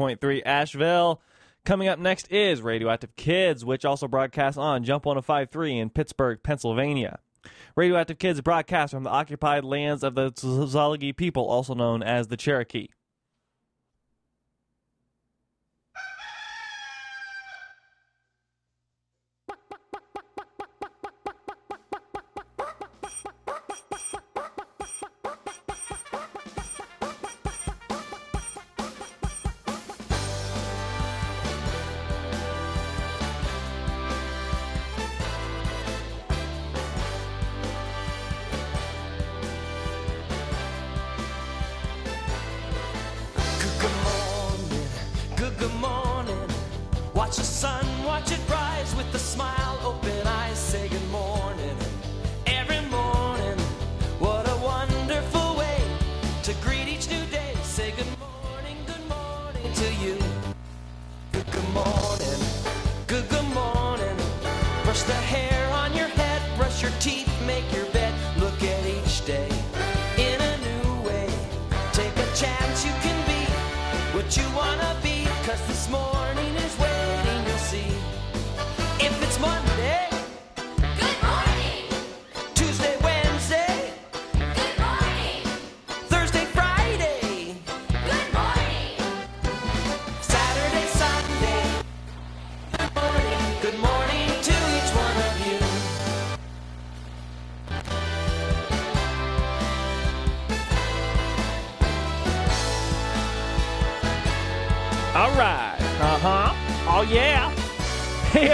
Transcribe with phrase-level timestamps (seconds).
[0.00, 1.20] 103.3 Asheville.
[1.64, 7.18] Coming up next is Radioactive Kids, which also broadcasts on Jump 1053 in Pittsburgh, Pennsylvania.
[7.76, 12.36] Radioactive Kids broadcast from the occupied lands of the Tsalagi people, also known as the
[12.36, 12.88] Cherokee.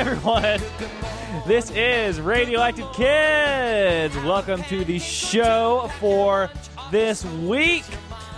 [0.06, 0.60] Everyone.
[1.48, 4.14] This is Radioactive Kids.
[4.18, 6.48] Welcome to the show for
[6.92, 7.82] this week.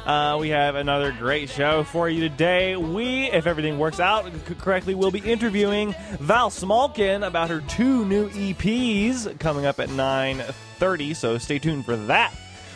[0.06, 2.75] Uh, we have another great show for you today.
[2.75, 8.30] We, if everything works out correctly, will be interviewing Val Smalkin about her two new
[8.30, 12.32] EPs coming up at 9.30, so stay tuned for that.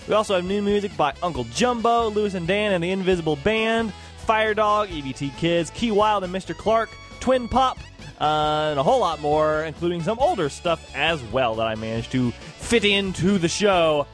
[0.06, 3.90] We also have new music by Uncle Jumbo, Louis and Dan and the Invisible Band,
[4.26, 6.54] Fire Dog, EVT Kids, Key Wilde and Mr.
[6.54, 6.90] Clarke,
[7.20, 7.78] Twin Pop,
[8.22, 12.12] uh, and a whole lot more, including some older stuff as well that I managed
[12.12, 14.06] to fit into the show.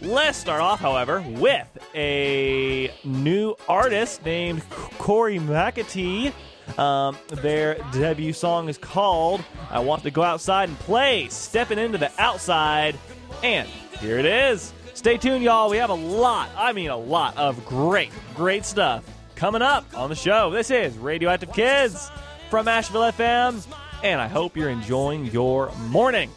[0.00, 4.68] Let's start off, however, with a new artist named
[4.98, 6.32] Cory McAtee.
[6.76, 11.98] Um, their debut song is called I Want to Go Outside and Play, Stepping Into
[11.98, 12.98] the Outside.
[13.44, 13.68] And
[14.00, 14.72] here it is.
[14.94, 15.70] Stay tuned, y'all.
[15.70, 19.04] We have a lot, I mean, a lot of great, great stuff
[19.36, 20.50] coming up on the show.
[20.50, 22.10] This is Radioactive Kids
[22.52, 23.66] from Asheville FM,
[24.04, 26.30] and I hope you're enjoying your morning.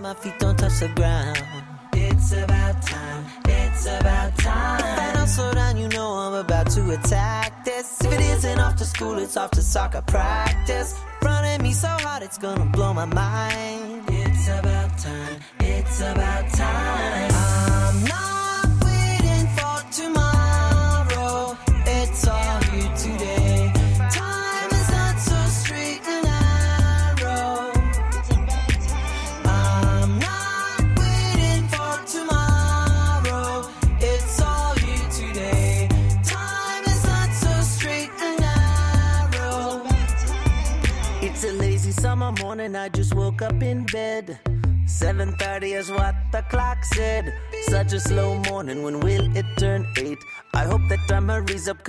[0.00, 1.42] My feet don't touch the ground.
[1.92, 4.80] It's about time, it's about time.
[4.80, 8.00] If I don't slow down, you know I'm about to attack this.
[8.04, 10.98] If it isn't off to school, it's off to soccer practice.
[11.22, 13.79] Running me so hard, it's gonna blow my mind.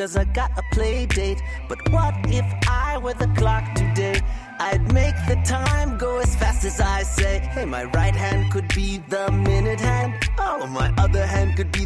[0.02, 1.44] Cause I got a play date.
[1.70, 4.20] But what if I were the clock today?
[4.60, 7.38] I'd make the time go as fast as I say.
[7.54, 10.14] Hey, my right hand could be the minute hand.
[10.40, 11.86] Oh, my other hand could be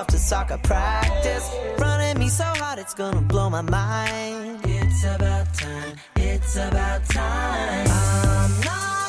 [0.00, 1.50] off to soccer practice.
[1.78, 4.60] Running me so hard, it's gonna blow my mind.
[4.64, 5.96] It's about time.
[6.16, 7.86] It's about time.
[7.88, 8.99] I'm not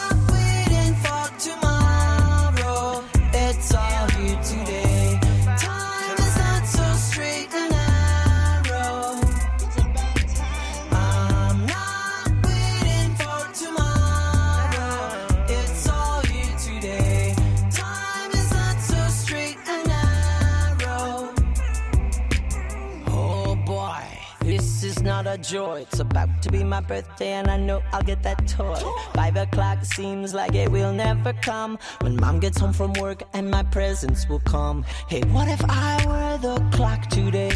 [25.51, 25.81] joy.
[25.81, 28.79] It's about to be my birthday, and I know I'll get that toy.
[29.13, 31.77] Five o'clock seems like it will never come.
[31.99, 34.85] When mom gets home from work, and my presents will come.
[35.09, 37.51] Hey, what if I were the clock today?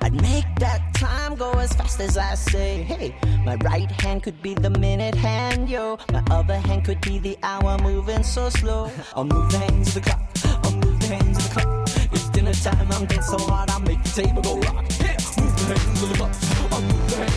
[0.00, 2.82] I'd make that time go as fast as I say.
[2.82, 3.14] Hey,
[3.44, 5.98] my right hand could be the minute hand, yo.
[6.12, 8.90] My other hand could be the hour moving so slow.
[9.14, 10.22] I'll move the hands the clock.
[10.64, 11.88] I'll move the hands the clock.
[12.10, 14.86] It's dinner time, I'm getting so hard, I'll make the table go rock.
[14.98, 16.34] Yeah, move the hands of the clock.
[16.72, 17.33] I'll move the hands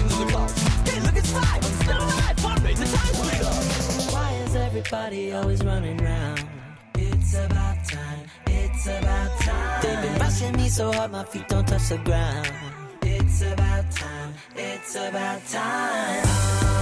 [4.78, 6.46] everybody always running round?
[6.96, 9.82] It's about time, it's about time.
[9.82, 12.52] They've been rushing me so hard, my feet don't touch the ground.
[13.02, 16.77] It's about time, it's about time.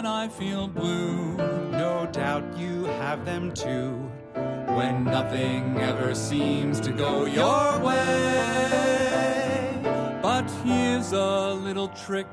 [0.00, 1.36] When I feel blue.
[1.72, 4.10] No doubt you have them too.
[4.78, 7.98] When nothing ever seems to go your way.
[10.22, 12.28] But here's a little trick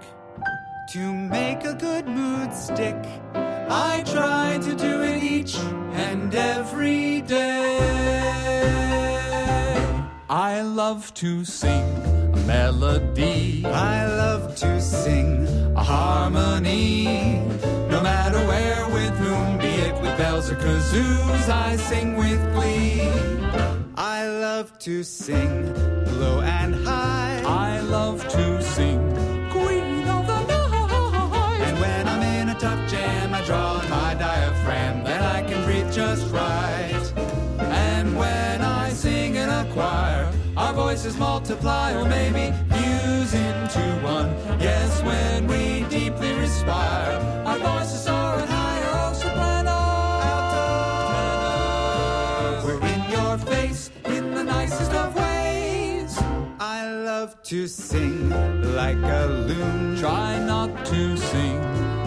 [0.93, 2.95] to make a good mood stick.
[3.35, 5.57] I try to do it each
[6.07, 7.79] and every day.
[10.29, 11.76] I love to sing
[21.49, 23.01] I sing with glee.
[23.95, 25.73] I love to sing
[26.19, 27.41] low and high.
[27.45, 28.99] I love to sing
[29.51, 31.61] Queen of the Night.
[31.61, 35.63] And when I'm in a tough jam, I draw on my diaphragm, then I can
[35.63, 37.13] breathe just right.
[37.59, 42.53] And when I sing in a choir, our voices multiply or maybe
[57.67, 58.29] to sing
[58.75, 59.97] like a loon.
[59.97, 61.59] Try not to sing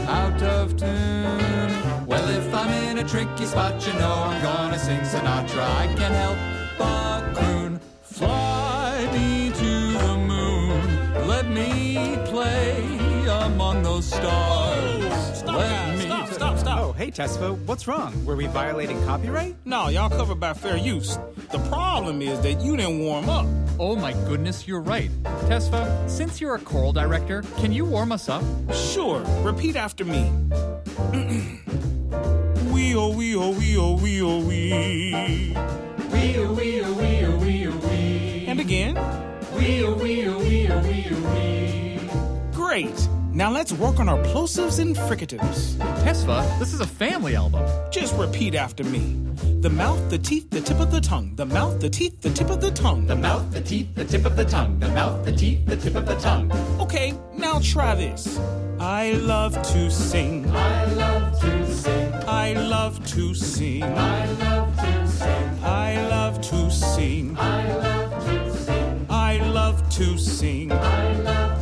[0.08, 2.06] out of tune.
[2.06, 5.64] Well, if I'm in a tricky spot, you know I'm gonna sing Sinatra.
[5.82, 6.38] I can't help
[6.78, 7.80] but croon.
[8.02, 11.28] Fly me to the moon.
[11.28, 12.82] Let me play
[13.44, 15.12] among those stars.
[15.12, 16.78] Oh, stop, Let me Stop, stop, stop.
[16.78, 18.24] Oh, hey Tesfa, what's wrong?
[18.24, 19.56] Were we violating copyright?
[19.66, 21.18] No, y'all covered by fair use.
[21.50, 23.46] The problem is that you didn't warm up.
[23.80, 25.10] Oh my goodness, you're right.
[25.48, 28.44] Tesfa, since you're a choral director, can you warm us up?
[28.74, 30.30] Sure, repeat after me.
[32.70, 35.54] wee oh wee oh wee oh wee oh wee.
[36.12, 38.44] Wee oh wee oh wee oh wee oh wee.
[38.46, 38.96] And again.
[39.56, 41.98] Wee oh wee oh wee oh wee oh wee.
[42.52, 43.08] Great.
[43.40, 45.76] Now let's work on our plosives and fricatives.
[46.04, 47.64] Tesfa, this is a family album.
[47.90, 49.16] Just repeat after me.
[49.62, 51.36] The mouth, the teeth, the tip of the tongue.
[51.36, 53.06] The mouth, the teeth, the tip of the tongue.
[53.06, 54.78] The mouth, the teeth, the tip of the tongue.
[54.78, 56.52] The mouth, the teeth, the tip of the tongue.
[56.82, 58.38] Okay, now try this.
[58.78, 60.46] I love to sing.
[60.50, 62.12] I love to sing.
[62.28, 63.82] I love to sing.
[63.82, 65.64] I love to sing.
[65.64, 67.38] I love to sing.
[67.38, 69.06] I love to sing.
[69.08, 70.72] I love to sing.
[70.72, 71.59] I love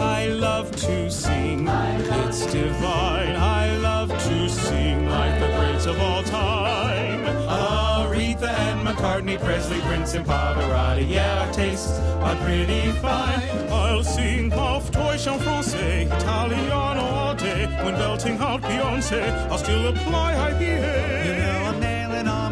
[0.00, 1.66] I love to sing.
[1.68, 3.36] It's divine.
[3.36, 7.24] I love to sing like the greats of all time.
[7.48, 11.08] Aretha and McCartney, Presley, Prince, and Pavarotti.
[11.08, 13.42] Yeah, our tastes are pretty fine.
[13.70, 17.66] I'll sing half toy chant français, Italiano all day.
[17.84, 21.26] When belting out Beyonce, I'll still apply IPA.
[21.26, 21.93] You know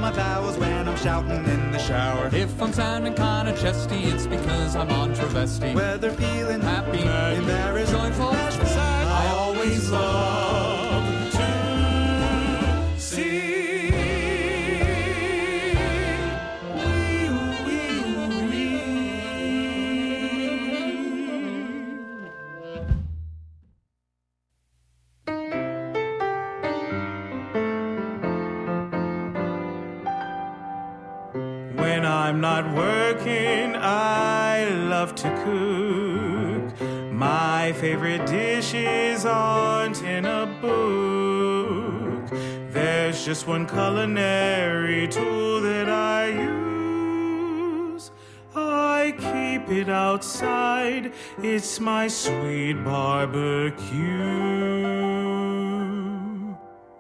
[0.03, 2.29] my vowels when I'm shouting in the shower.
[2.33, 5.73] If I'm sounding kinda chesty, it's because I'm on travesty.
[5.75, 10.72] Whether feeling happy, Mad, embarrassed, joyful, sad, I always love
[32.33, 36.81] I'm not working, I love to cook.
[37.13, 42.31] My favorite dishes aren't in a book.
[42.73, 46.29] There's just one culinary tool that I
[47.99, 48.11] use.
[48.57, 51.13] I keep it outside.
[51.37, 53.83] It's my sweet barbecue.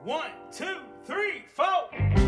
[0.04, 2.21] One, two, three, four.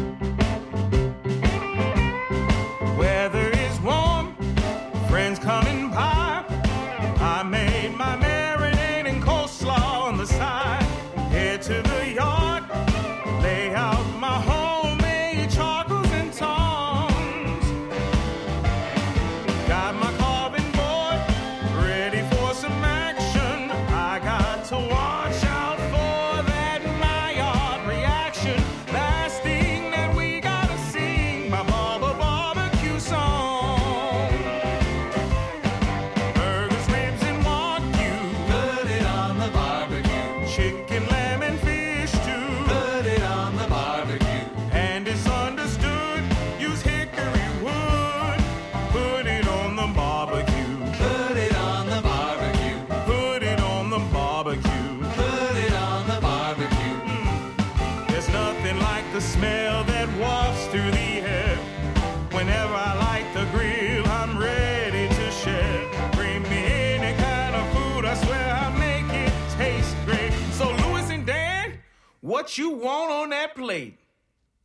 [72.45, 73.97] What you want on that plate.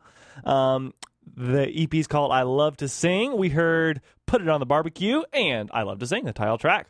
[0.47, 0.95] Um,
[1.37, 5.25] the EP is called "I Love to Sing." We heard "Put It on the Barbecue"
[5.35, 6.87] and "I Love to Sing," the title track.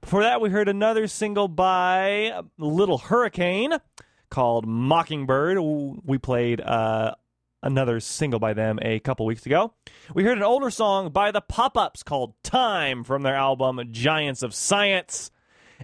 [0.00, 3.74] Before that, we heard another single by Little Hurricane
[4.34, 5.58] called Mockingbird.
[5.60, 7.14] We played uh,
[7.62, 9.72] another single by them a couple weeks ago.
[10.12, 14.42] We heard an older song by the Pop Ups called Time from their album Giants
[14.42, 15.30] of Science.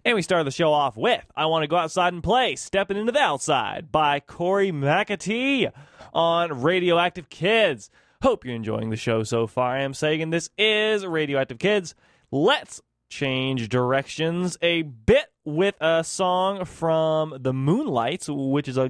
[0.04, 2.96] And we started the show off with I Want to Go Outside and Play, Stepping
[2.96, 5.70] Into the Outside by Cory McAtee
[6.12, 7.88] on Radioactive Kids.
[8.20, 9.76] Hope you're enjoying the show so far.
[9.76, 10.30] I am Sagan.
[10.30, 11.94] This is Radioactive Kids.
[12.32, 18.88] Let's change directions a bit with a song from the Moonlights, which is a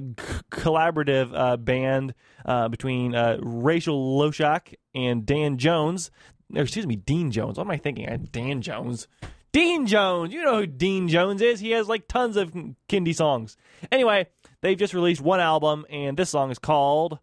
[0.51, 2.13] collaborative uh, band
[2.45, 6.11] uh, between uh, Rachel Loshak and Dan Jones.
[6.55, 7.57] Or, excuse me, Dean Jones.
[7.57, 8.09] What am I thinking?
[8.09, 9.07] I Dan Jones.
[9.53, 10.33] Dean Jones.
[10.33, 11.59] You know who Dean Jones is.
[11.59, 12.53] He has like tons of
[12.89, 13.57] kindy songs.
[13.91, 14.27] Anyway,
[14.61, 17.19] they've just released one album, and this song is called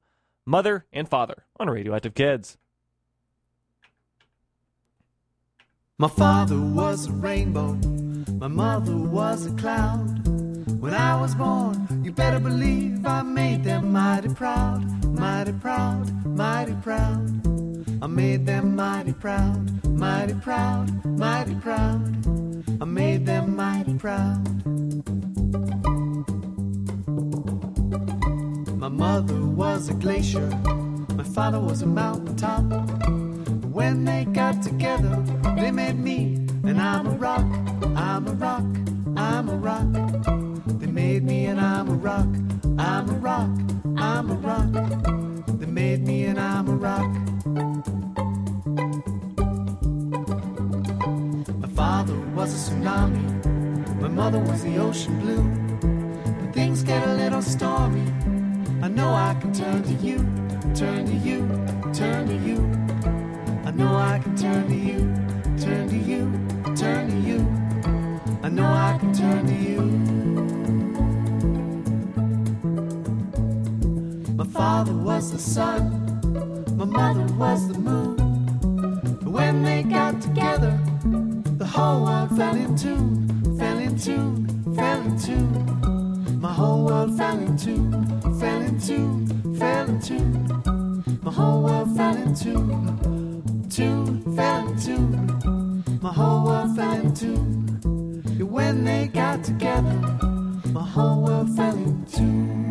[0.46, 2.56] Mother and Father on Radioactive Kids.
[5.98, 7.76] My father was a rainbow,
[8.38, 10.26] my mother was a cloud.
[10.80, 16.74] When I was born, you better believe I made them mighty proud, mighty proud, mighty
[16.74, 17.28] proud.
[18.00, 22.80] I made them mighty proud, mighty proud, mighty proud.
[22.80, 24.64] I made them mighty proud.
[28.78, 30.48] My mother was a glacier,
[31.16, 32.62] my father was a mountaintop.
[33.64, 35.16] When they got together,
[35.56, 37.46] they made me, and I'm a rock,
[37.96, 38.64] I'm a rock,
[39.16, 39.90] I'm a rock.
[40.78, 42.28] They made me, and I'm a rock,
[42.78, 43.48] I'm a rock,
[43.96, 44.72] I'm a rock.
[45.58, 47.10] They made me, and I'm a rock.
[51.62, 55.42] My father was a tsunami, my mother was the ocean blue.
[55.42, 58.12] When things get a little stormy,
[58.82, 60.18] I know I can turn to you,
[60.74, 61.48] turn to you,
[61.94, 62.58] turn to you.
[63.64, 64.98] I know I can turn to you,
[65.58, 67.40] turn to you, turn to you.
[68.44, 69.80] I know I can turn to you.
[74.36, 75.82] My father was the sun,
[76.76, 78.14] my mother was the moon.
[79.22, 80.78] But when they got together,
[81.58, 86.40] the whole world fell in tune, fell in tune, fell in tune.
[86.40, 87.90] My whole world fell in tune,
[88.38, 89.26] fell in tune,
[89.58, 91.18] fell in tune.
[91.22, 95.67] My whole world fell in tune, tune, fell in tune.
[96.00, 97.14] My whole world fell in.
[98.38, 99.98] Yeah, When they got together,
[100.72, 102.68] my whole world fell in tune.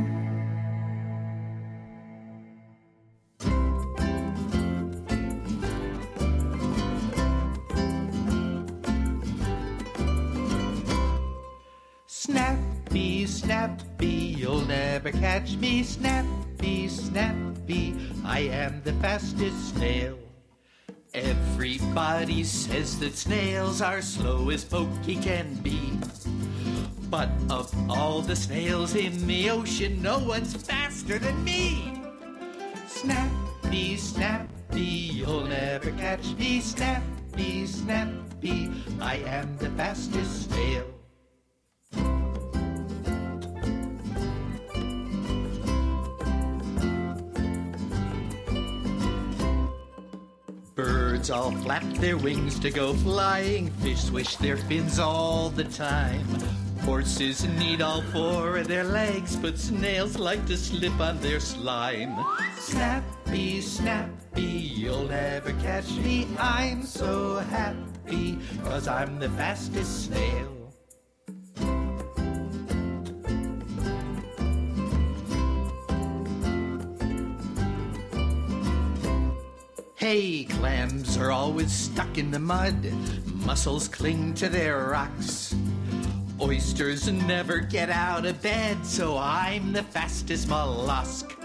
[12.07, 15.83] Snappy, snappy, you'll never catch me.
[15.83, 20.17] Snappy, snappy, I am the fastest snail.
[21.17, 25.97] Everybody says that snails are slow as pokey can be.
[27.09, 32.03] But of all the snails in the ocean, no one's faster than me.
[32.85, 34.81] Snappy, snappy,
[35.17, 36.61] you'll never catch me.
[36.61, 38.69] Snappy, snappy,
[39.01, 40.96] I am the fastest snail.
[51.27, 53.69] birds all flap their wings to go flying.
[53.81, 56.25] Fish swish their fins all the time.
[56.81, 62.15] Horses need all four of their legs, but snails like to slip on their slime.
[62.57, 66.27] Snappy, snappy, you'll never catch me.
[66.39, 70.56] I'm so happy, cause I'm the fastest snail.
[80.07, 82.93] say clams are always stuck in the mud,
[83.45, 85.53] mussels cling to their rocks.
[86.39, 91.35] Oysters never get out of bed, so I'm the fastest mollusk.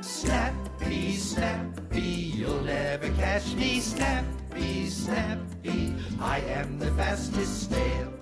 [0.00, 3.78] Snappy, snappy, you'll never catch me.
[3.78, 8.12] Snappy, snappy, I am the fastest snail.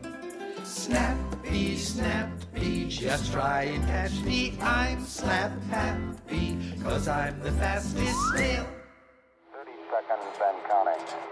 [0.62, 4.58] Snappy, snappy, just try and catch me.
[4.60, 8.66] I'm slap happy, cause I'm the fastest snail
[9.90, 11.29] seconds and counting.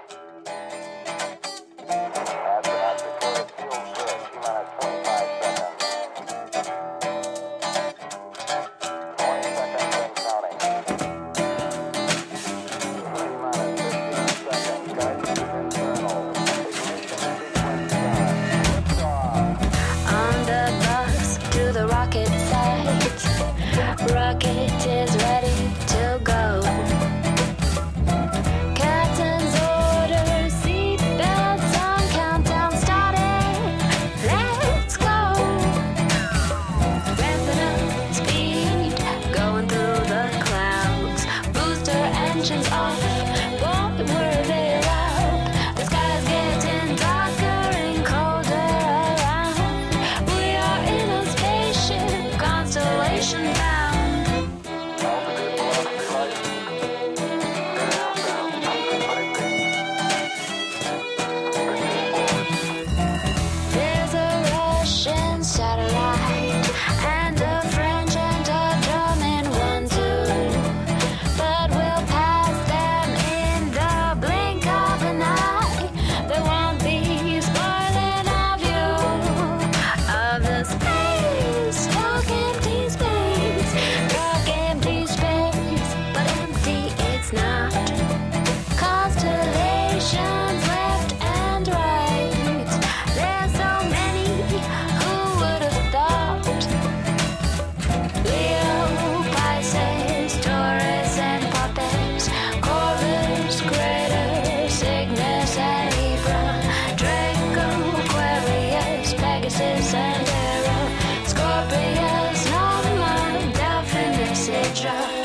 [114.80, 115.17] treasure.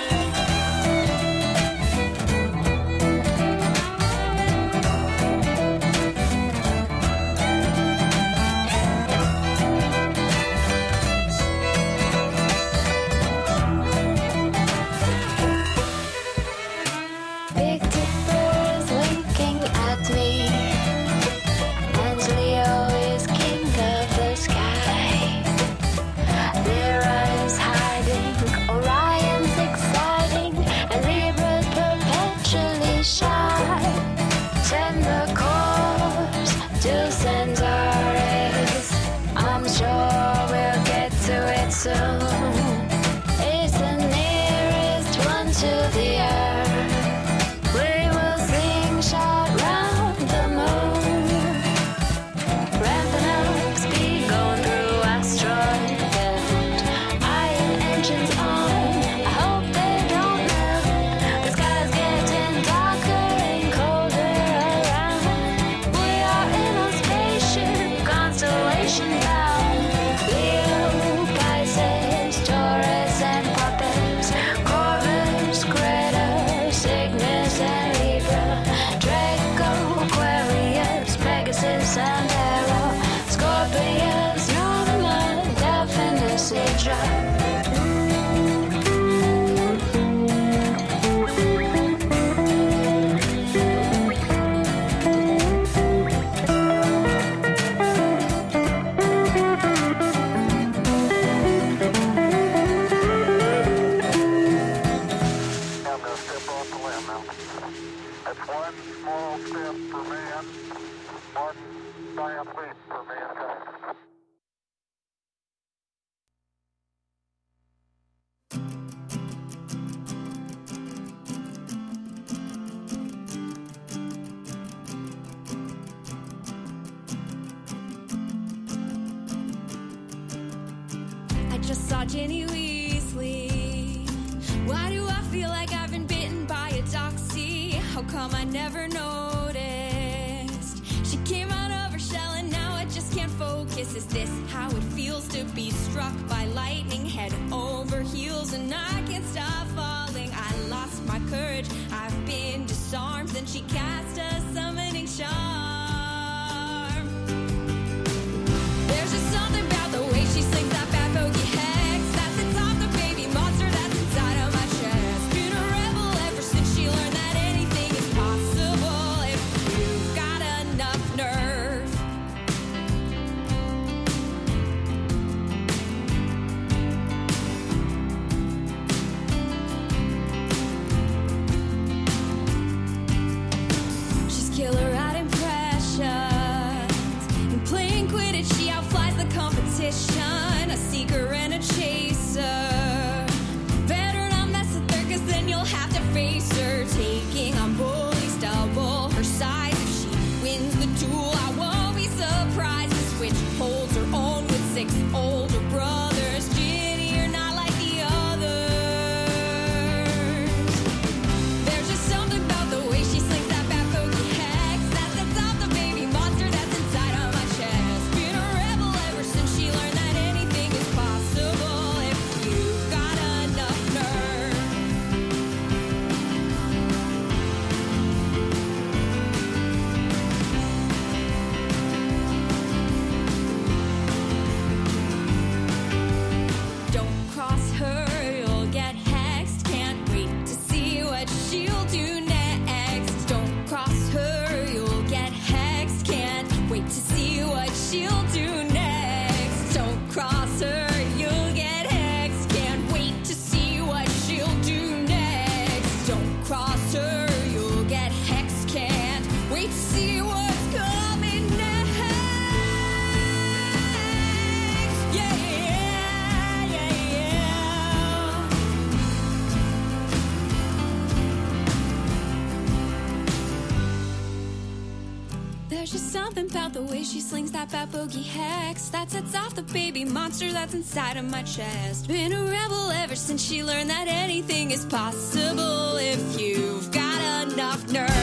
[276.24, 280.06] Something about the way she slings that fat boogie hex that sets off the baby
[280.06, 282.08] monster that's inside of my chest.
[282.08, 287.92] Been a rebel ever since she learned that anything is possible if you've got enough
[287.92, 288.23] nerve.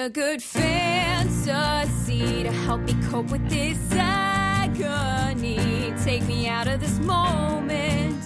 [0.00, 5.58] a good fantasy to help me cope with this agony.
[6.02, 8.18] Take me out of this moment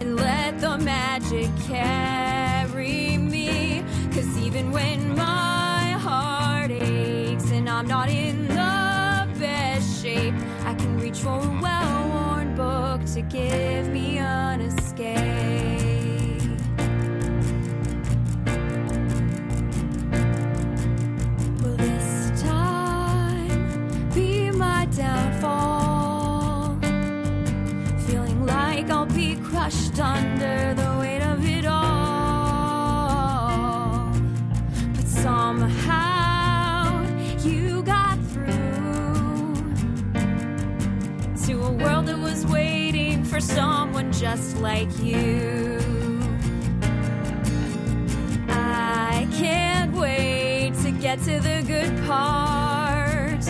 [0.00, 3.82] and let the magic carry me.
[4.12, 10.34] Cause even when my heart aches and I'm not in the best shape,
[10.66, 13.83] I can reach for a well worn book to give.
[44.24, 45.78] just like you.
[48.48, 53.44] I can't wait to get to the good part.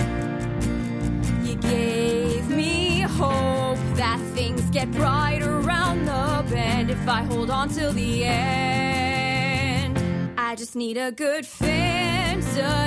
[1.46, 7.68] You gave me hope that things get bright around the bend if I hold on
[7.68, 9.96] till the end.
[10.36, 12.82] I just need a good fantasy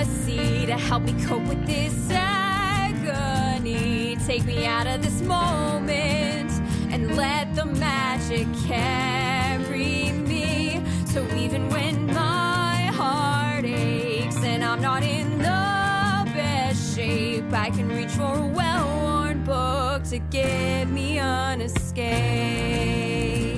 [0.65, 3.77] to help me cope with this agony.
[4.25, 6.26] Take me out of this moment
[8.27, 10.81] magic carry me.
[11.05, 17.87] So even when my heart aches and I'm not in the best shape, I can
[17.87, 23.56] reach for a well worn book to give me an escape.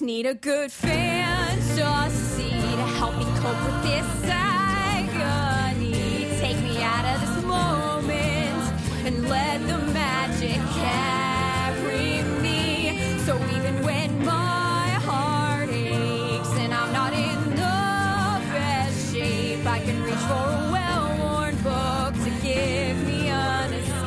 [0.00, 5.92] Just need a good fantasy to see to help me cope with this agony.
[6.40, 8.72] Take me out of this moment
[9.04, 13.18] and let the magic carry me.
[13.26, 20.02] So even when my heart aches and I'm not in the best shape, I can
[20.02, 24.00] reach for a well worn book to give me an escape.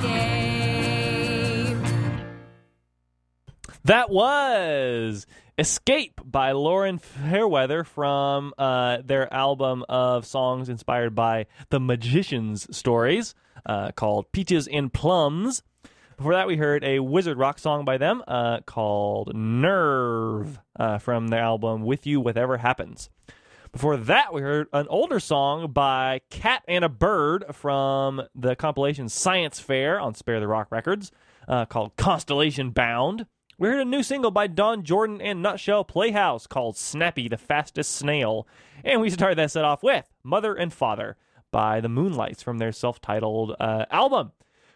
[3.86, 5.28] That was
[5.58, 13.36] Escape by Lauren Fairweather from uh, their album of songs inspired by the Magician's stories
[13.68, 15.62] uh, called Peaches and Plums.
[16.18, 21.28] Before that, we heard a wizard rock song by them uh, called Nerve uh, from
[21.28, 23.12] their album With You Whatever Happens.
[23.72, 29.08] Before that, we heard an older song by Cat and a Bird from the compilation
[29.08, 31.12] Science Fair on Spare the Rock Records
[31.48, 33.28] uh, called Constellation Bound.
[33.64, 37.96] We heard a new single by Don Jordan and Nutshell Playhouse called Snappy the Fastest
[37.96, 38.46] Snail.
[38.84, 41.16] And we started that set off with Mother and Father
[41.50, 44.34] by the Moonlights from their self titled uh, album.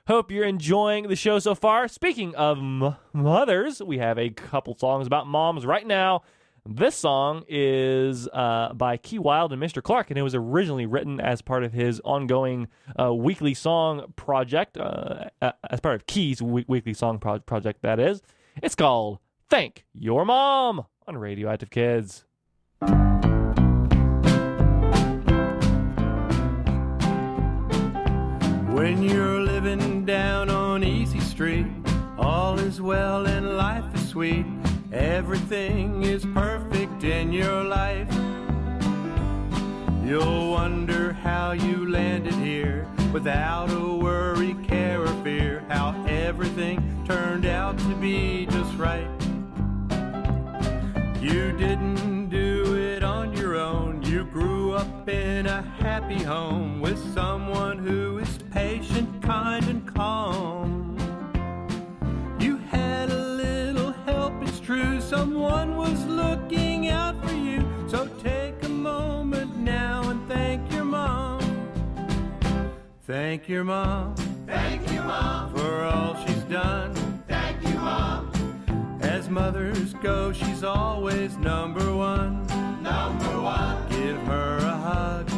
[0.07, 1.89] Hope you're enjoying the show so far.
[1.89, 6.21] Speaking of m- mothers, we have a couple songs about moms right now.
[6.65, 9.83] This song is uh, by Key Wilde and Mr.
[9.83, 14.77] Clarke, and it was originally written as part of his ongoing uh, weekly song project,
[14.77, 18.21] uh, uh, as part of Key's we- weekly song pro- project, that is.
[18.63, 19.19] It's called
[19.51, 22.25] Thank Your Mom on Radioactive Kids.
[28.71, 31.67] When you're living down on Easy Street,
[32.17, 34.45] all is well and life is sweet.
[34.91, 38.11] Everything is perfect in your life.
[40.03, 45.63] You'll wonder how you landed here without a worry, care, or fear.
[45.67, 49.07] How everything turned out to be just right.
[51.21, 54.03] You didn't do it on your own.
[54.03, 60.97] You grew up in a happy home with someone who is patient, kind, and calm.
[62.41, 64.99] You had a little help, it's true.
[64.99, 67.65] Someone was looking out for you.
[67.87, 71.39] So take a moment now and thank your mom.
[73.05, 74.36] Thank your mom.
[74.47, 75.53] Thank you, mom.
[75.53, 76.93] For all she's done.
[77.27, 78.31] Thank you, mom.
[79.01, 82.47] As mothers go, she's always number one.
[82.81, 83.89] Number one.
[83.89, 85.36] Give her a hug.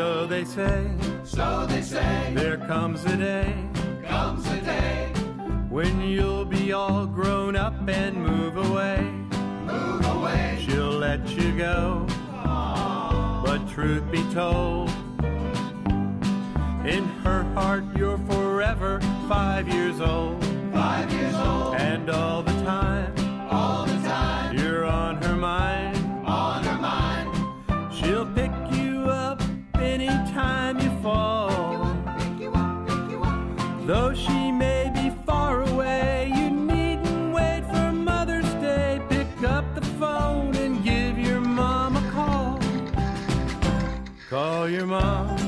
[0.00, 0.90] So they say,
[1.24, 3.52] so they say, there comes a day,
[4.08, 5.12] comes a day
[5.68, 9.02] When you'll be all grown up and move away,
[9.66, 10.64] Move away.
[10.64, 12.06] she'll let you go.
[13.44, 14.88] But truth be told,
[16.94, 20.42] in her heart you're forever five years old.
[20.72, 21.74] Five years old.
[21.74, 23.12] And all the time,
[31.02, 31.96] fall.
[33.86, 39.00] Though she may be far away, you needn't wait for Mother's Day.
[39.08, 42.60] Pick up the phone and give your mom a call.
[44.28, 45.39] Call your mom.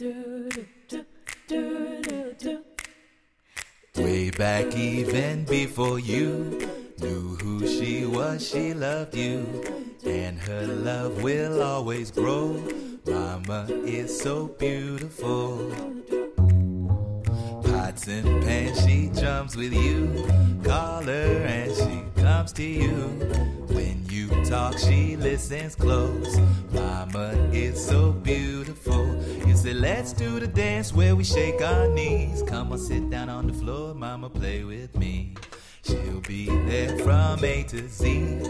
[0.00, 0.48] Way
[4.30, 6.58] back even before you
[7.00, 9.44] knew who she was, she loved you.
[10.06, 12.66] And her love will always grow.
[13.06, 15.70] Mama is so beautiful.
[17.64, 20.24] Pots and pans, she jumps with you.
[20.64, 23.59] Call her and she comes to you.
[24.44, 26.38] Talk, she listens close.
[26.72, 29.06] Mama is so beautiful.
[29.46, 32.42] You say, let's do the dance where we shake our knees.
[32.42, 35.34] Come on, sit down on the floor, mama, play with me.
[35.82, 38.42] She'll be there from A to Z,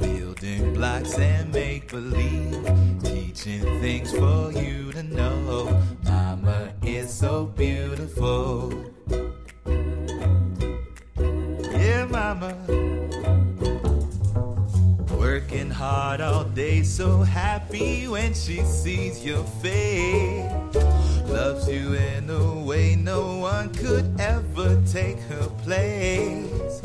[0.00, 2.64] building blocks and make believe,
[3.02, 5.82] teaching things for you to know.
[6.04, 8.72] Mama is so beautiful.
[11.72, 12.77] Yeah, mama.
[15.78, 20.50] Hard all day, so happy when she sees your face.
[21.28, 26.80] Loves you in a way no one could ever take her place.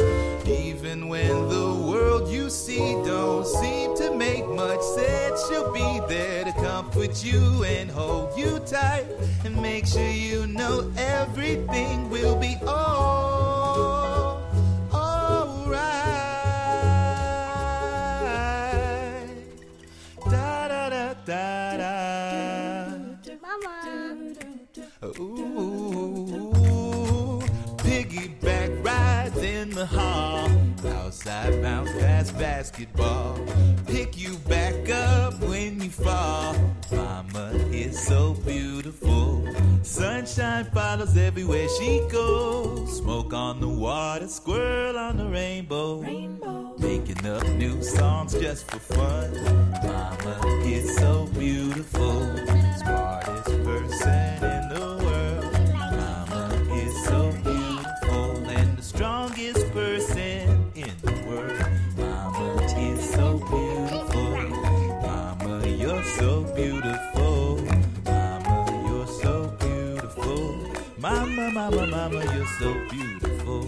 [0.45, 6.43] Even when the world you see don't seem to make much sense, she'll be there
[6.43, 9.07] to comfort you and hold you tight
[9.43, 13.12] and make sure you know everything will be all
[31.26, 33.39] Outside bounce pass basketball.
[33.86, 36.53] Pick you back up when you fall.
[36.91, 39.47] Mama is so beautiful.
[39.84, 42.97] Sunshine follows everywhere she goes.
[42.97, 46.01] Smoke on the water, squirrel on the rainbow.
[46.78, 49.34] Making up new songs just for fun.
[49.82, 52.36] Mama is so beautiful.
[52.80, 54.62] Smartest person
[71.53, 73.67] Mama, mama, you're so beautiful.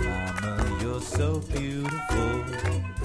[0.00, 2.95] Mama, you're so beautiful.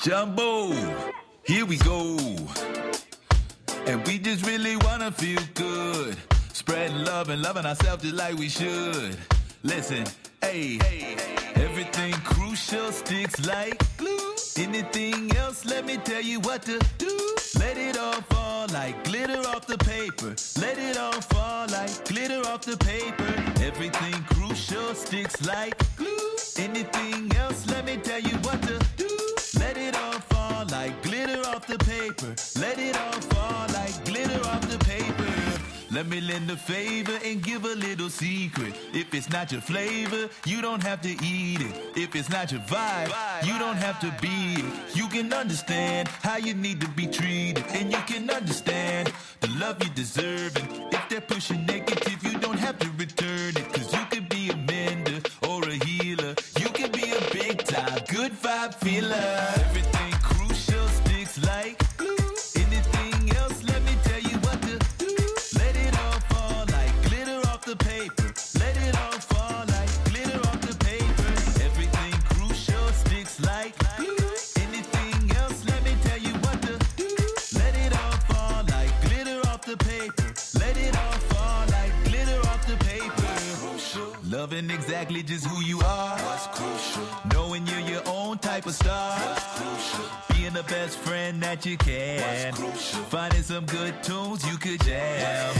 [0.00, 0.72] Jumbo,
[1.42, 2.16] here we go.
[3.84, 6.16] And we just really wanna feel good.
[6.52, 9.16] Spreading love and loving ourselves just like we should.
[9.64, 10.04] Listen,
[10.40, 10.78] hey,
[11.56, 14.36] everything crucial sticks like glue.
[14.56, 17.36] Anything else, let me tell you what to do.
[17.58, 20.36] Let it all fall like glitter off the paper.
[20.60, 23.34] Let it all fall like glitter off the paper.
[23.64, 26.36] Everything crucial sticks like glue.
[26.56, 28.97] Anything else, let me tell you what to do.
[32.18, 32.34] Paper.
[32.60, 35.24] Let it all fall like glitter off the paper.
[35.90, 38.74] Let me lend a favor and give a little secret.
[38.92, 41.74] If it's not your flavor, you don't have to eat it.
[41.96, 43.10] If it's not your vibe,
[43.42, 44.96] you don't have to be it.
[44.96, 49.82] You can understand how you need to be treated, and you can understand the love
[49.82, 50.54] you deserve.
[50.56, 53.72] And if they're pushing negative, you don't have to return it.
[53.72, 56.34] Cause you could be a mender or a healer.
[56.60, 59.77] You can be a big time good vibe feeler.
[84.58, 86.18] Loving exactly just who you are.
[87.32, 89.16] Knowing you're your own type of star.
[90.34, 92.52] Being the best friend that you can.
[93.08, 95.54] Finding some good tunes you could jam.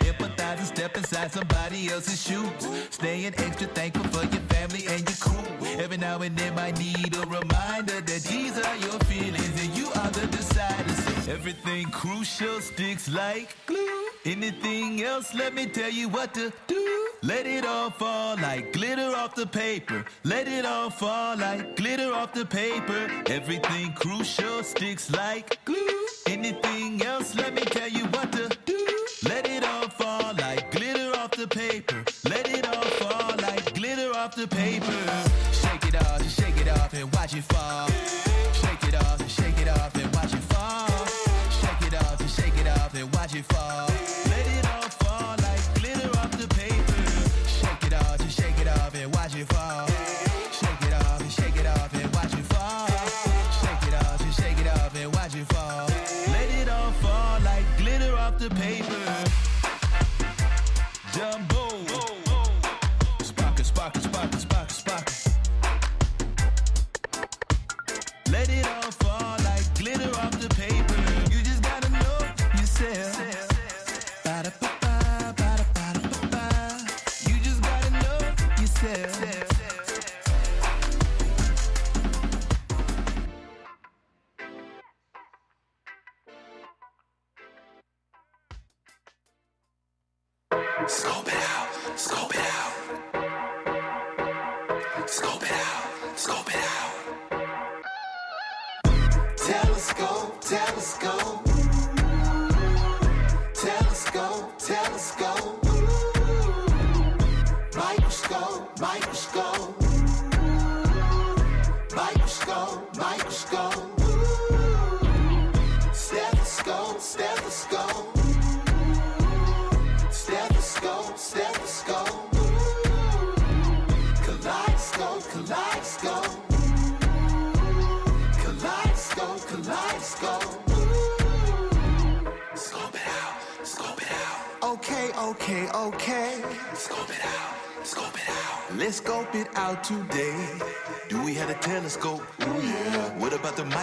[0.00, 2.68] Empathize and step inside somebody else's shoes.
[2.90, 5.82] Staying extra thankful for your family and your crew.
[5.82, 9.86] Every now and then might need a reminder that these are your feelings and you
[9.86, 10.92] are the decider.
[10.92, 14.08] So everything crucial sticks like glue.
[14.26, 17.07] Anything else, let me tell you what to do.
[17.22, 20.04] Let it all fall like glitter off the paper.
[20.22, 23.10] Let it all fall like glitter off the paper.
[23.26, 26.06] Everything crucial sticks like glue.
[26.28, 28.86] Anything else, let me tell you what to do.
[29.24, 32.04] Let it all fall like glitter off the paper.
[32.28, 35.27] Let it all fall like glitter off the paper.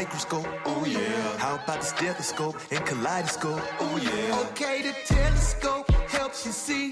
[0.05, 0.47] Microscope?
[0.65, 1.37] Oh yeah.
[1.37, 3.61] How about the stethoscope and kaleidoscope?
[3.79, 4.39] Oh yeah.
[4.51, 6.84] Okay, the telescope helps you see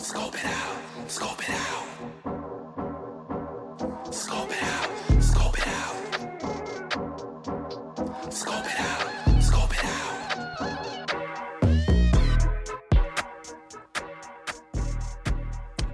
[0.00, 1.36] it out, it out.
[1.36, 1.90] It out,
[4.50, 4.90] it out.
[5.52, 6.00] It out.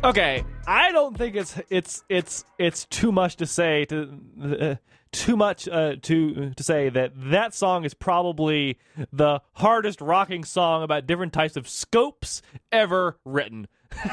[0.04, 4.76] Okay, I don't think it's it's it's it's too much to say to uh,
[5.10, 8.78] too much uh, to to say that that song is probably
[9.12, 12.40] the hardest rocking song about different types of scopes
[12.70, 13.66] ever written.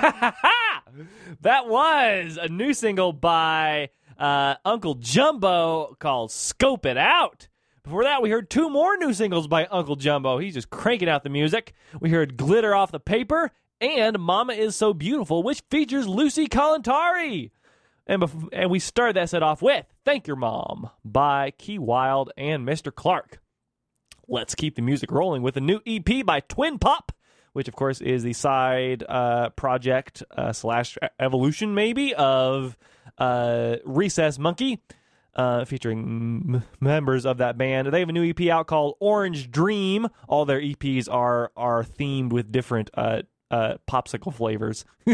[1.41, 7.47] that was a new single by uh, Uncle Jumbo called "Scope It Out."
[7.83, 10.37] Before that, we heard two more new singles by Uncle Jumbo.
[10.37, 11.73] He's just cranking out the music.
[11.99, 13.51] We heard "Glitter Off the Paper"
[13.81, 17.51] and "Mama Is So Beautiful," which features Lucy Kalantari.
[18.05, 22.31] And bef- and we started that set off with "Thank Your Mom" by Key Wilde
[22.37, 22.93] and Mr.
[22.93, 23.39] Clarke.
[24.27, 27.09] Let's keep the music rolling with a new EP by Twinpop,
[27.53, 32.77] which of course is the side uh, project uh, slash evolution maybe of
[33.17, 34.79] uh, Recess Monkey,
[35.35, 35.99] uh, featuring
[36.55, 37.87] m- members of that band.
[37.91, 40.07] They have a new EP out called Orange Dream.
[40.27, 44.85] All their EPs are are themed with different uh, uh, popsicle flavors,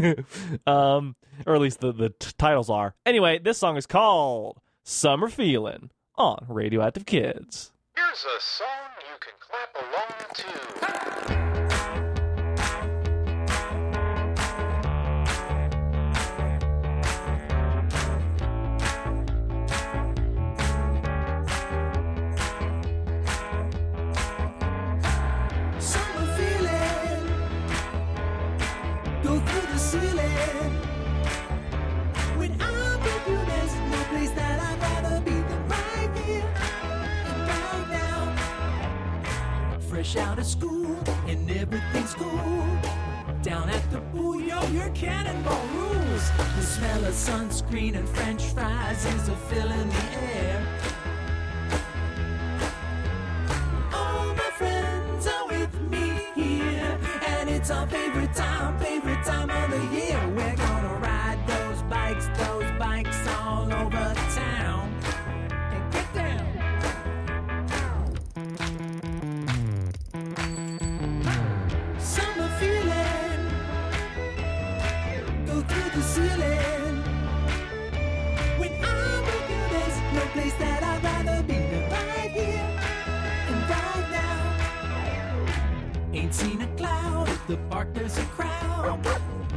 [0.67, 1.15] um,
[1.45, 2.95] or at least the the t- titles are.
[3.05, 7.71] Anyway, this song is called "Summer Feeling" on Radioactive Kids.
[7.95, 8.67] Here's a song
[9.11, 11.38] you can clap along to.
[39.99, 40.95] Fresh out of school
[41.27, 42.65] and everything's cool.
[43.41, 46.31] Down at the pool, yo, your cannonball rules.
[46.55, 50.78] The smell of sunscreen and French fries is a fill in the air.
[87.49, 88.99] The park, there's a crowd.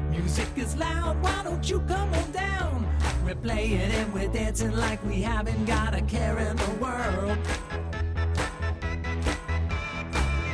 [0.08, 2.86] Music is loud, why don't you come on down?
[3.22, 7.36] We're playing and we're dancing like we haven't got a care in the world.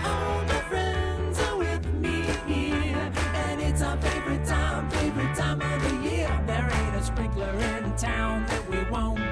[0.05, 3.13] All my friends are with me here,
[3.47, 6.43] and it's our favorite time, favorite time of the year.
[6.45, 9.28] There ain't a sprinkler in town that we won't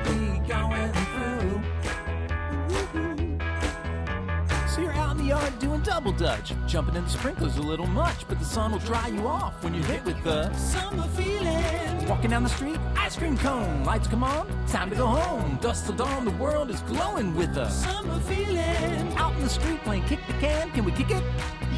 [5.57, 6.53] out in the yard doing double dutch.
[6.67, 9.75] Jumping in the sprinklers a little much, but the sun will dry you off when
[9.75, 12.09] you're hit with the Summer feeling.
[12.09, 13.85] Walking down the street, ice cream cone.
[13.85, 15.59] Lights come on, time to go home.
[15.61, 17.85] Dust till dawn, the world is glowing with us.
[17.85, 19.17] Summer feeling.
[19.17, 21.23] Out in the street playing kick the can, can we kick it?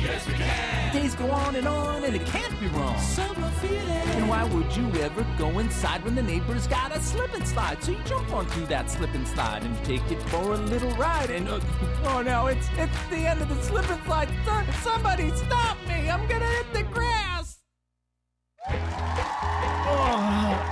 [0.01, 0.93] Yes, we can.
[0.95, 2.99] Days go on and on, and it can't be wrong.
[2.99, 3.81] Summer feeling.
[4.17, 7.83] And why would you ever go inside when the neighbor's got a slip and slide?
[7.83, 11.31] So you jump onto that slip and slide and take it for a little ride.
[11.31, 11.61] And uh,
[12.05, 14.29] oh no, it's it's the end of the slip and slide.
[14.45, 16.09] So- Somebody stop me!
[16.09, 17.59] I'm gonna hit the grass.
[19.91, 20.65] Oh,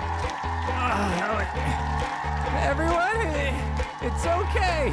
[2.59, 3.27] Everyone,
[4.03, 4.93] it's okay.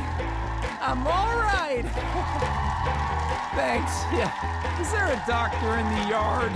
[0.82, 2.40] I'm all right.
[3.56, 3.92] Thanks.
[4.12, 4.82] Yeah.
[4.82, 6.52] Is there a doctor in the yard?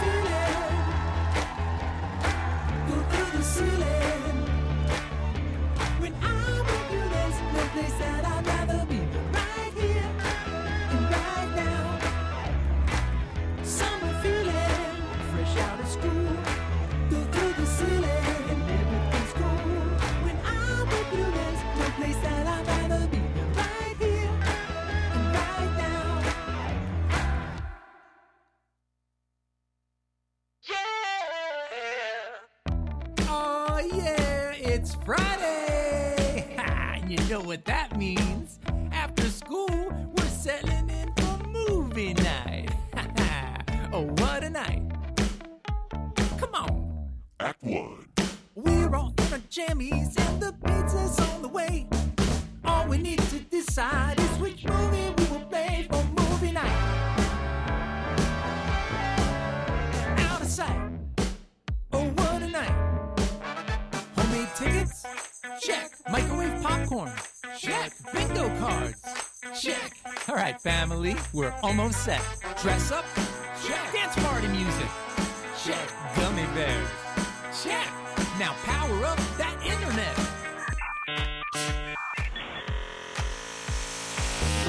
[0.00, 0.32] Feeling.
[2.88, 4.05] Go through the ceiling.
[37.56, 38.58] What that means.
[38.92, 39.70] After school,
[40.14, 42.70] we're settling in for movie night.
[43.92, 44.82] Oh, what a night.
[46.36, 47.08] Come on.
[47.40, 48.04] Act one.
[48.54, 51.86] We're all in our jammies and the pizza's on the way.
[52.64, 56.78] All we need to decide is which movie we will play for movie night.
[60.18, 60.90] Out of sight.
[61.94, 62.76] Oh, what a night.
[64.16, 65.06] Homemade tickets?
[65.62, 65.90] Check.
[66.10, 67.12] Microwave popcorn?
[67.66, 67.92] Check.
[68.12, 69.02] Bingo cards?
[69.60, 69.92] Check.
[70.28, 72.22] All right, family, we're almost set.
[72.62, 73.04] Dress up?
[73.66, 73.92] Check.
[73.92, 74.86] Dance party music?
[75.64, 75.88] Check.
[76.14, 76.88] Gummy bears.
[77.64, 77.88] Check.
[78.38, 80.16] Now power up that internet.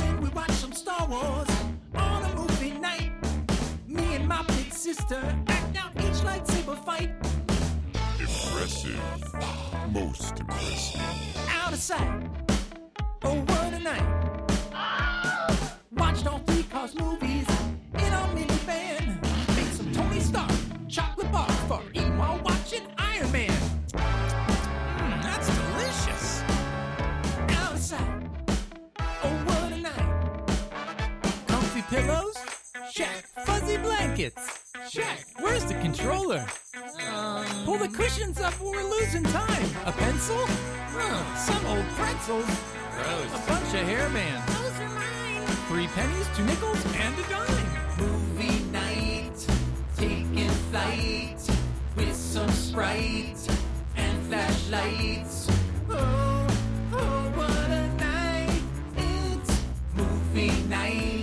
[0.03, 1.47] When we watch some Star Wars
[1.93, 3.11] on a movie night,
[3.87, 7.11] me and my big sister act out each lightsaber fight.
[8.19, 8.99] Impressive.
[9.91, 11.37] Most impressive.
[11.63, 12.46] out of sight.
[13.23, 14.03] Oh, what a night.
[15.91, 17.47] Watched all three Cars movies
[17.93, 19.19] in our minivan.
[19.55, 20.51] Made some Tony Stark
[20.87, 23.49] chocolate bars for eating while watching Iron Man.
[23.93, 26.43] Mmm, that's delicious.
[27.49, 28.01] Out.
[29.23, 29.67] Oh, what.
[31.47, 32.36] Comfy pillows?
[32.97, 33.27] Check.
[33.45, 34.73] Fuzzy blankets?
[34.89, 35.23] Check.
[35.39, 36.43] Where's the controller?
[37.07, 37.45] Um.
[37.63, 39.69] Pull the cushions up or we're losing time.
[39.85, 40.43] A pencil?
[40.95, 42.47] Huh, some old pretzels.
[42.95, 43.35] Gross.
[43.35, 44.47] A bunch of hairbands.
[44.47, 45.45] Those are mine.
[45.67, 47.69] Three pennies, two nickels, and a dime.
[47.99, 49.47] Movie night,
[49.95, 51.37] taking flight
[51.95, 53.47] with some Sprite
[53.95, 55.47] and flashlights.
[55.87, 56.47] Oh,
[56.93, 58.61] oh, what a night.
[58.97, 59.61] It's
[59.93, 61.16] movie night,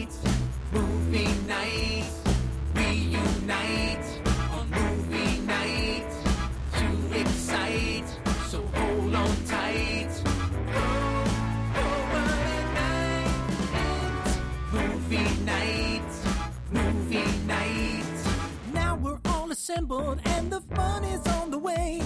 [19.64, 22.02] assembled and the fun is on the way.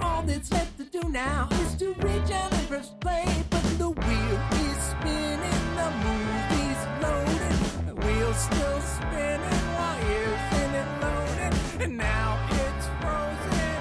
[0.00, 3.24] All that's left to do now is to reach out and press play.
[3.48, 4.36] But the wheel
[4.66, 7.58] is spinning, the movie's loading.
[7.86, 11.54] The wheel's still spinning while you're spinning loading.
[11.78, 13.80] And now it's frozen.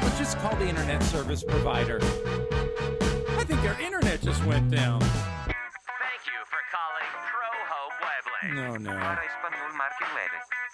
[0.00, 1.98] Let's just call the internet service provider.
[3.36, 5.00] I think our internet just went down.
[5.02, 8.54] Thank you for calling Pro Home Weblink.
[8.54, 8.98] No, no.
[8.98, 10.69] Para español, marque nueve.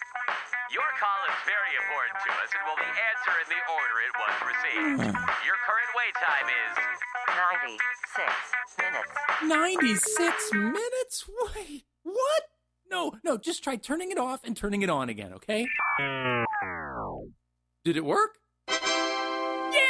[0.76, 4.12] Your call is very important to us and will be answered in the order it
[4.20, 5.08] was received.
[5.40, 6.76] Your current wait time is
[7.32, 9.08] 96 minutes.
[9.48, 10.52] 96 minutes.
[10.52, 11.24] minutes?
[11.56, 12.42] Wait, what?
[12.90, 15.66] No, no, just try turning it off and turning it on again, okay?
[17.82, 18.32] Did it work?
[18.68, 19.80] Yeah!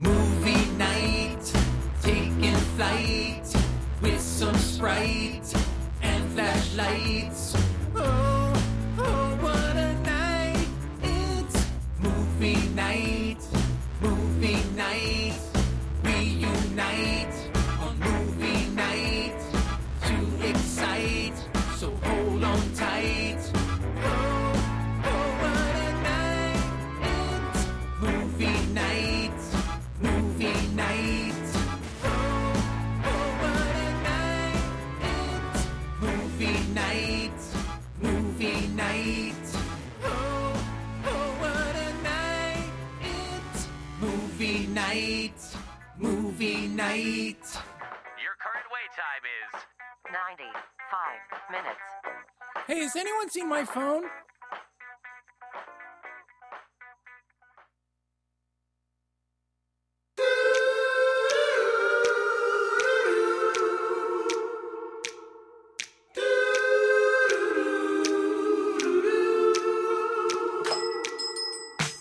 [0.00, 1.52] Movie night,
[2.02, 3.46] taking flight
[4.02, 5.54] with some Sprite
[6.02, 7.47] and flashlights.
[46.78, 47.42] Night.
[48.22, 49.52] Your current wait time is
[50.12, 51.80] 95 minutes.
[52.68, 54.04] Hey, has anyone seen my phone?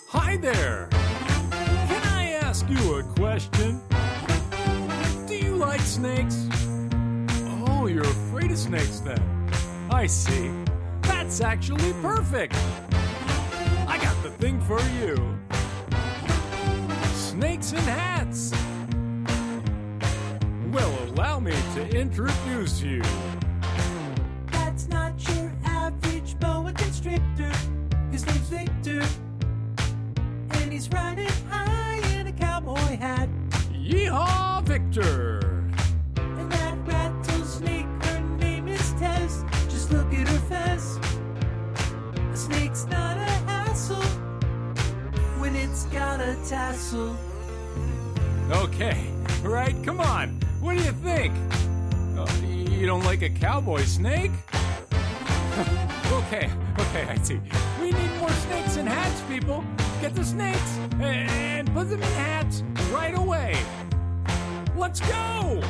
[0.09, 0.87] Hi there.
[0.91, 3.86] Can I ask you a question?
[5.97, 6.47] Do you like snakes?
[7.67, 9.19] Oh, you're afraid of snakes then.
[9.89, 10.51] I see.
[11.01, 12.55] That's actually perfect.
[13.87, 15.37] I got the thing for you.
[17.13, 18.51] Snakes and hats.
[20.71, 23.01] Well, allow me to introduce you.
[24.51, 27.51] That's not your average boa constrictor.
[28.11, 29.03] His name's Victor.
[30.51, 33.29] And he's riding high in a cowboy hat.
[33.71, 35.36] Yeehaw, Victor.
[42.77, 44.03] Snake's not a hassle
[45.39, 47.17] when it's got a tassel.
[48.51, 49.07] Okay,
[49.41, 50.39] right, come on.
[50.59, 51.33] What do you think?
[52.17, 54.31] Oh, you don't like a cowboy snake?
[56.11, 57.39] okay, okay, I see.
[57.81, 59.63] We need more snakes in hats, people.
[59.99, 62.61] Get the snakes and put them in hats
[62.91, 63.57] right away.
[64.75, 65.63] Let's go!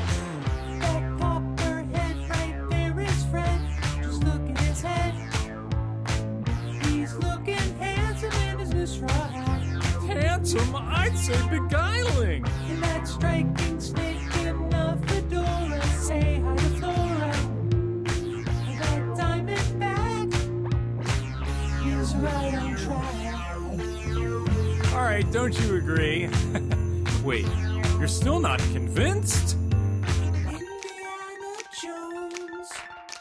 [8.87, 9.61] In straw hat.
[10.03, 12.45] Handsome, I'd say beguiling.
[12.69, 15.81] And that striking snake in a fedora.
[15.87, 17.33] Say hi to Flora.
[18.07, 20.33] And that diamondback
[21.85, 23.79] is right on trial.
[24.95, 26.29] All right, don't you agree?
[27.23, 27.47] Wait,
[27.99, 29.57] you're still not convinced?
[30.47, 32.71] Indiana Jones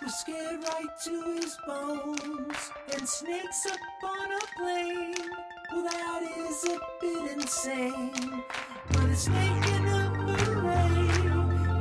[0.03, 5.46] was scared right to his bones, and snakes up on a plane.
[5.73, 8.43] Well, that is a bit insane.
[8.93, 11.09] But a snake in a beret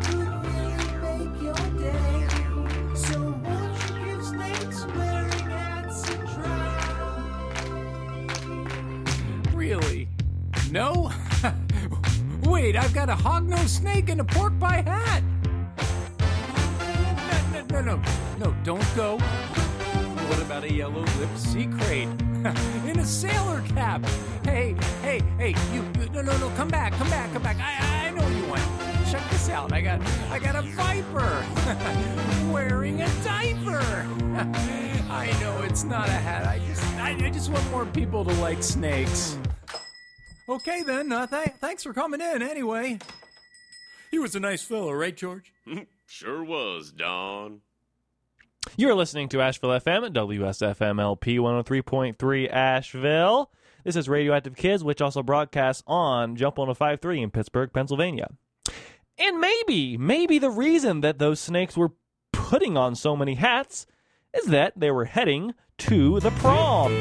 [0.04, 2.16] could really make your day.
[9.54, 10.08] Really?
[10.72, 11.12] No?
[12.44, 15.24] Wait, I've got a hognose snake and a pork pie hat.
[17.52, 18.02] No, no, no, no,
[18.38, 19.18] no, don't go.
[19.18, 22.35] What about a yellow lip sea krait
[22.88, 24.06] in a sailor cap?
[24.44, 27.58] Hey, hey, hey, you, you, no, no, no, come back, come back, come back.
[27.60, 28.62] I, I know you want.
[29.10, 29.74] Check this out.
[29.74, 31.44] I got, I got a viper
[32.52, 33.80] wearing a diaper.
[35.10, 36.46] I know it's not a hat.
[36.46, 39.40] I just, I, I just want more people to like snakes.
[40.48, 41.12] Okay, then.
[41.12, 43.00] Uh, th- thanks for coming in anyway.
[44.12, 45.52] He was a nice fellow, right, George?
[46.06, 47.62] sure was, Don.
[48.78, 53.52] You're listening to Asheville FM at WSFMLP 103.3 Asheville.
[53.86, 58.28] This is Radioactive Kids, which also broadcasts on Jump on a 5.3 in Pittsburgh, Pennsylvania.
[59.18, 61.94] And maybe, maybe the reason that those snakes were
[62.34, 63.86] putting on so many hats
[64.34, 66.92] is that they were heading to the prom.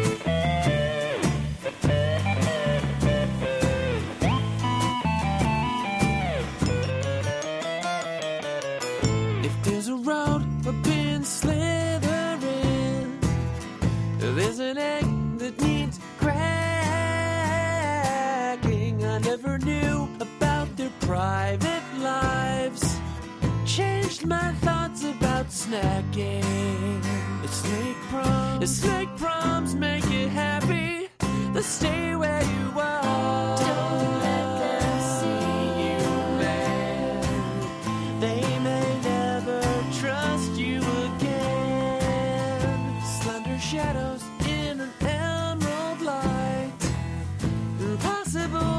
[24.27, 27.03] My thoughts about snacking.
[27.43, 31.09] The snake proms, the snake proms make you happy.
[31.53, 33.59] The stay where you are.
[33.59, 36.03] Don't let them see you.
[38.21, 39.61] They may never
[40.01, 43.03] trust you again.
[43.21, 46.73] Slender shadows in an emerald light.
[47.79, 48.75] Impossible.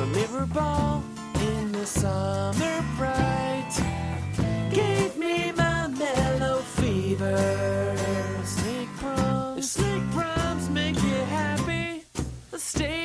[0.00, 0.89] A mirror ball
[2.00, 3.74] summer bright.
[4.72, 7.94] Gave me my mellow fever.
[8.44, 12.04] Snake proms, snake proms make you happy.
[12.56, 12.99] Stay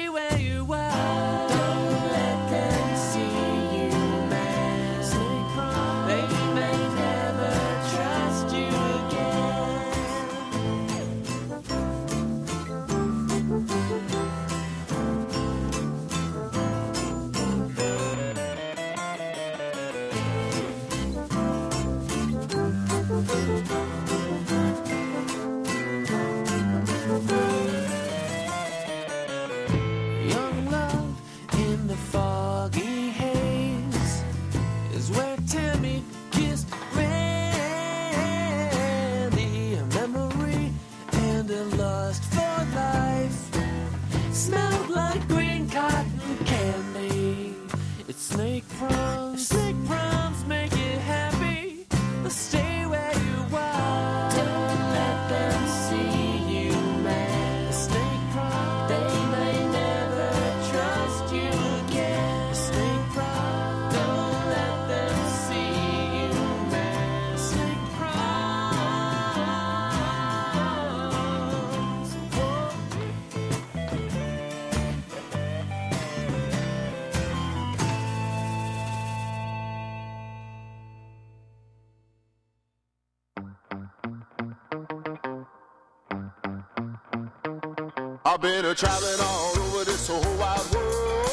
[88.45, 91.31] been a traveling all over this whole wide world.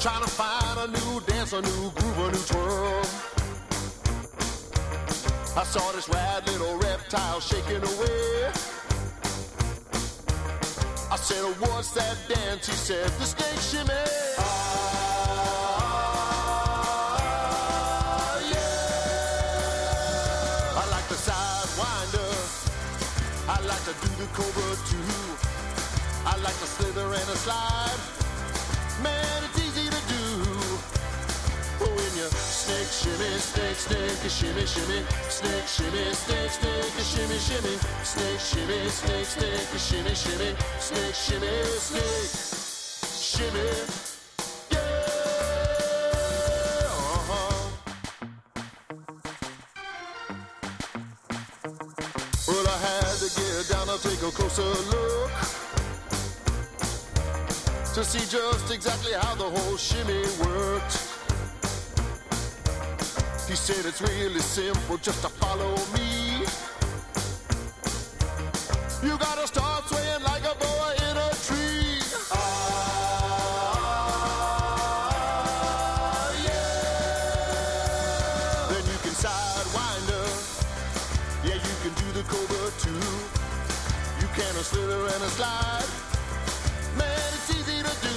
[0.00, 3.04] Trying to find a new dance, a new groove, a new twirl.
[5.56, 8.52] I saw this rad little reptile shaking away.
[11.10, 12.66] I said, oh, what's that dance?
[12.68, 14.04] He said, the snake shimmy.
[14.38, 14.50] Ah,
[18.52, 18.80] yeah.
[20.80, 22.19] I like the sidewinder.
[23.50, 25.10] I like to do the cobra too.
[26.24, 27.98] I like to slither and a slide.
[29.02, 30.24] Man, it's easy to do.
[31.82, 37.74] Oh, when you snake shimmy, snake, snake, shimmy, shimmy, snake shimmy, snake, snake, shimmy, shimmy,
[38.04, 41.50] snake shimmy, snake, snake, shimmy, shimmy, snake shimmy,
[41.82, 42.30] snake,
[43.18, 44.09] shimmy.
[53.92, 55.30] And take a closer look
[57.92, 60.92] to see just exactly how the whole shimmy worked.
[63.48, 66.44] He said it's really simple, just to follow me.
[69.02, 69.39] You gotta
[84.70, 85.90] slither and a slide.
[86.96, 88.16] Man, it's easy to do.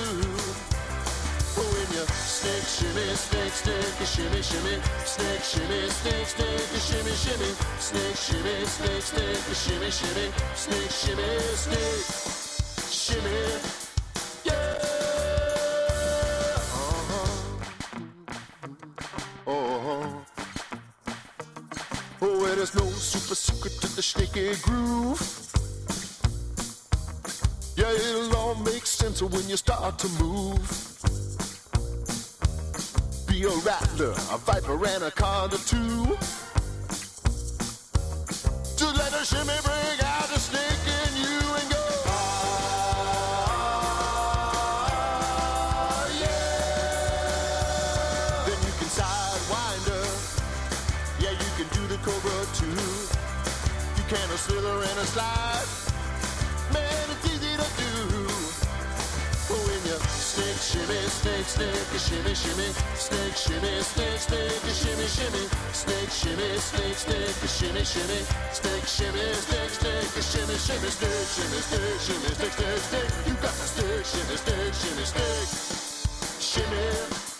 [1.57, 4.75] Oh, when you snake, shimmy, snake, snake, a shimmy, shimmy,
[5.05, 10.93] snake, shimmy, snake, snake, a shimmy, shimmy, snake, shimmy, snake, snake, a shimmy, shimmy, snake,
[11.01, 11.29] shimmy,
[11.63, 12.05] snake,
[13.01, 13.41] shimmy.
[14.45, 14.77] Yeah.
[16.77, 17.29] Uh-huh.
[19.47, 20.05] Uh-huh.
[22.21, 25.42] Oh, well, there's no super secret to the snaky groove.
[29.23, 30.59] Make when you start to move.
[33.27, 36.17] Be a rattler, a viper, and a conda too.
[38.77, 41.83] Just let the shimmy bring out the snake in you and go.
[42.07, 42.19] "Ah,
[46.19, 46.55] yeah."
[48.45, 50.05] Then you can sidewinder.
[51.19, 52.83] Yeah, you can do the cobra too.
[53.97, 55.82] You can a slither and a slide.
[60.83, 66.57] Shimmy, snake, snake, a shimmy, shimmy, snake, shimmy, snake, snake, a shimmy, shimmy, snake, shimmy,
[66.57, 68.19] snake, snake, a shimmy, shimmy,
[68.51, 73.27] snake, shimmy, snake, snake, a shimmy, shimmy, snake, shimmy, snake, shimmy, snake, snake, snake.
[73.27, 77.32] You got the snake, shimmy, snake, shimmy, snake, shimmy.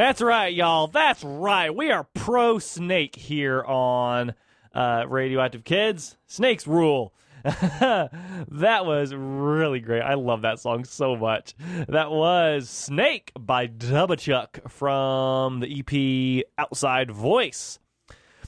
[0.00, 0.86] That's right, y'all.
[0.86, 1.76] That's right.
[1.76, 4.32] We are pro snake here on
[4.74, 6.16] uh, Radioactive Kids.
[6.26, 7.12] Snakes rule.
[7.44, 10.00] that was really great.
[10.00, 11.54] I love that song so much.
[11.86, 17.78] That was Snake by Dubba Chuck from the EP Outside Voice.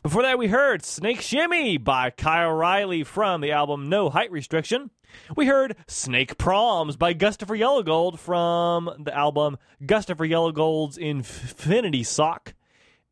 [0.02, 4.88] Before that, we heard Snake Shimmy by Kyle Riley from the album No Height Restriction.
[5.36, 12.54] We heard Snake Proms by Gustafer Yellowgold from the album Gustafer Yellowgold's Infinity Sock.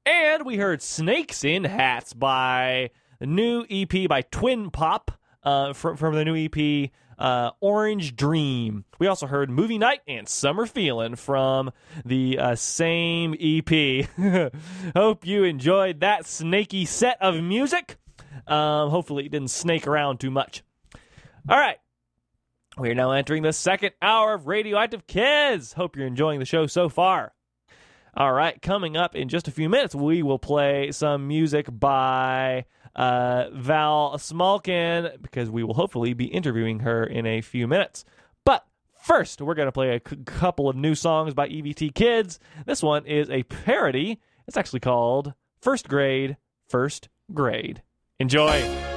[0.06, 5.08] And we heard Snakes in Hats by the new EP by Twinpop
[5.42, 6.90] uh, from, from the new EP
[7.20, 8.84] uh, Orange Dream.
[8.98, 11.70] We also heard Movie Night and Summer Feeling from
[12.04, 14.08] the uh, same EP.
[14.96, 17.98] Hope you enjoyed that snaky set of music.
[18.46, 20.62] Um, hopefully, it didn't snake around too much.
[21.48, 21.76] All right.
[22.80, 25.74] We are now entering the second hour of Radioactive Kids.
[25.74, 27.34] Hope you're enjoying the show so far.
[28.14, 32.64] All right, coming up in just a few minutes, we will play some music by
[32.96, 38.06] uh, Val Smalkin because we will hopefully be interviewing her in a few minutes.
[38.46, 38.66] But
[39.02, 42.40] first, we're going to play a c- couple of new songs by EVT Kids.
[42.64, 44.22] This one is a parody.
[44.48, 47.82] It's actually called First Grade, First Grade.
[48.18, 48.89] Enjoy.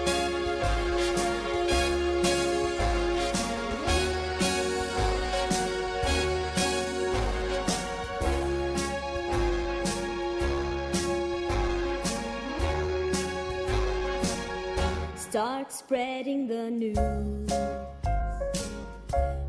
[15.34, 17.50] Start spreading the news.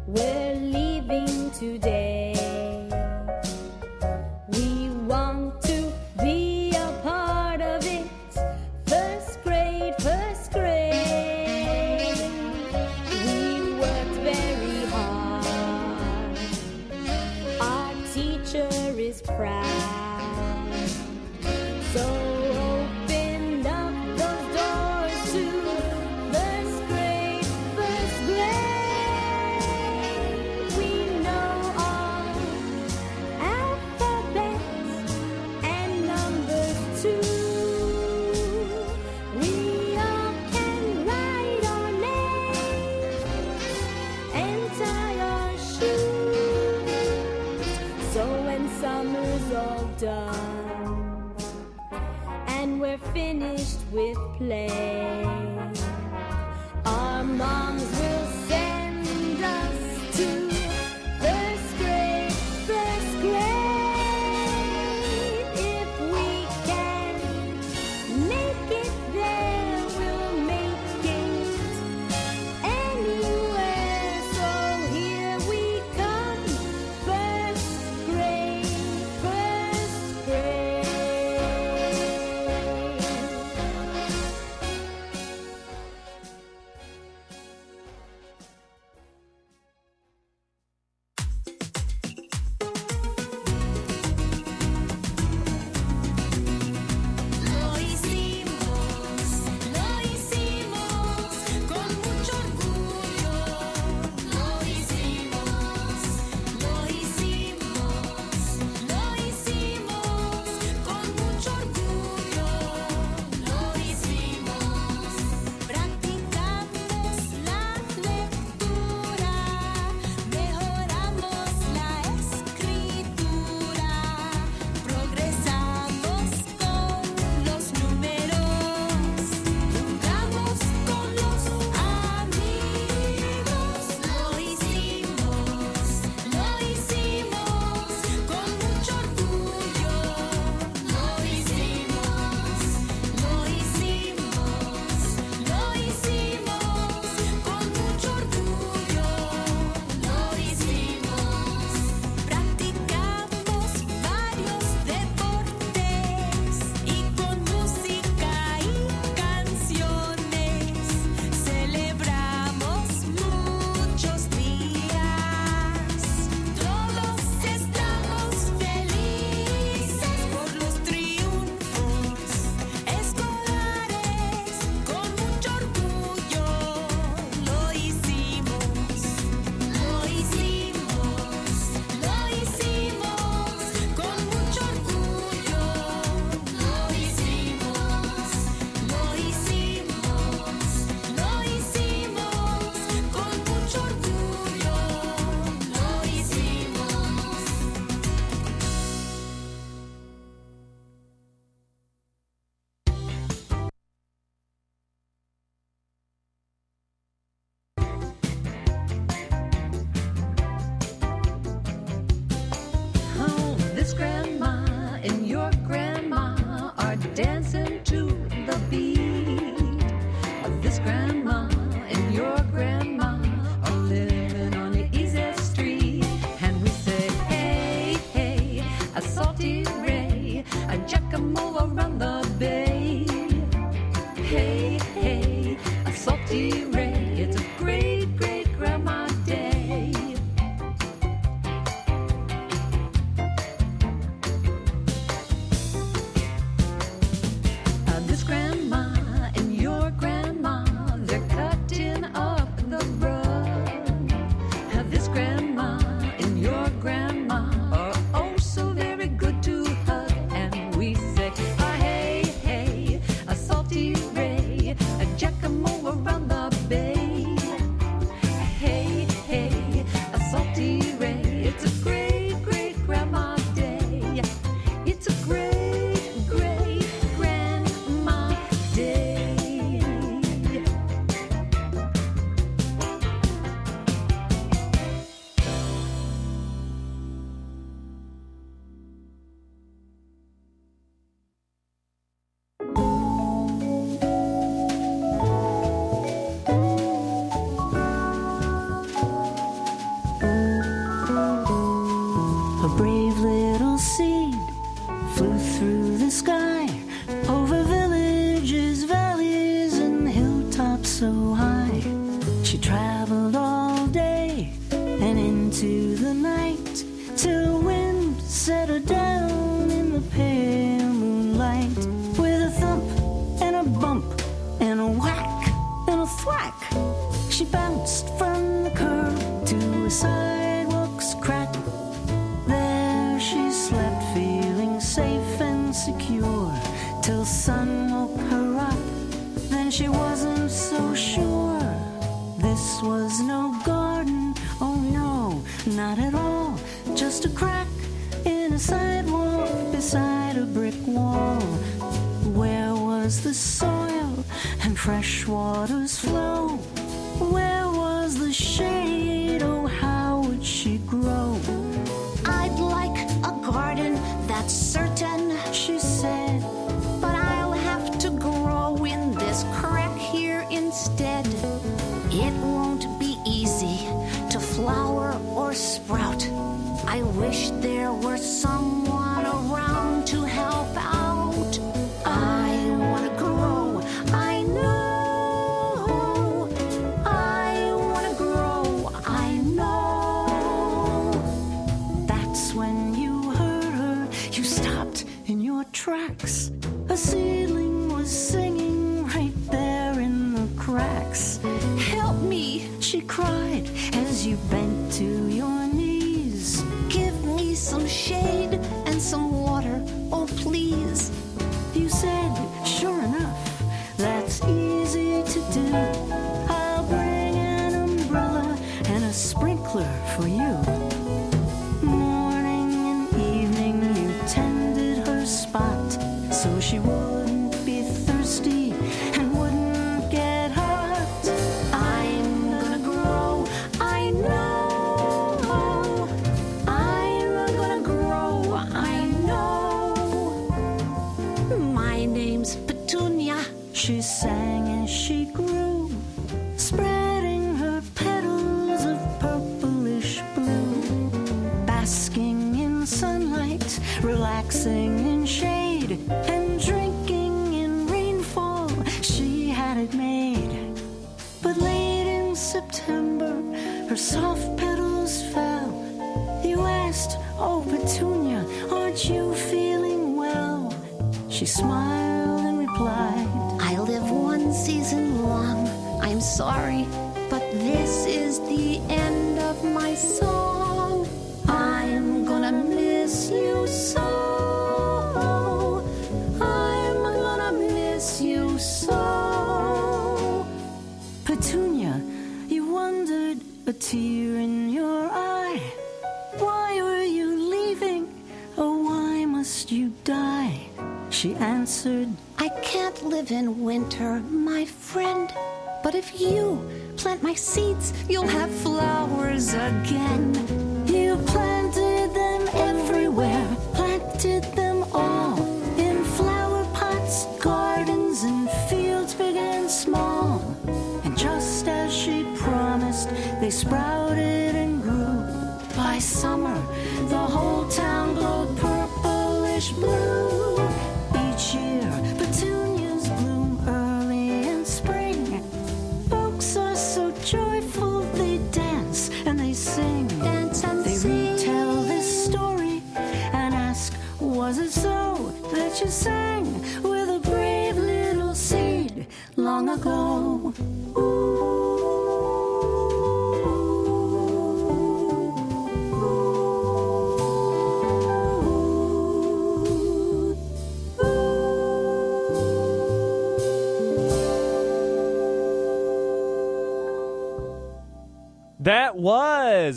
[0.07, 2.04] We're leaving today.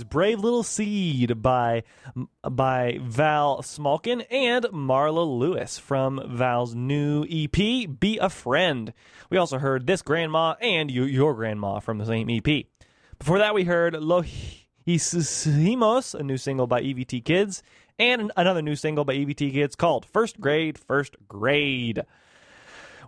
[0.10, 1.84] Brave Little Seed by
[2.44, 7.52] by Val Smalkin and Marla Lewis from Val's new EP
[8.00, 8.94] Be a Friend.
[9.30, 12.66] We also heard This Grandma and you, Your Grandma from the same EP.
[13.20, 14.24] Before that we heard Lo
[14.88, 17.64] Hicimos, a new single by EVT Kids,
[18.00, 22.04] and another new single by EVT Kids called First Grade First Grade.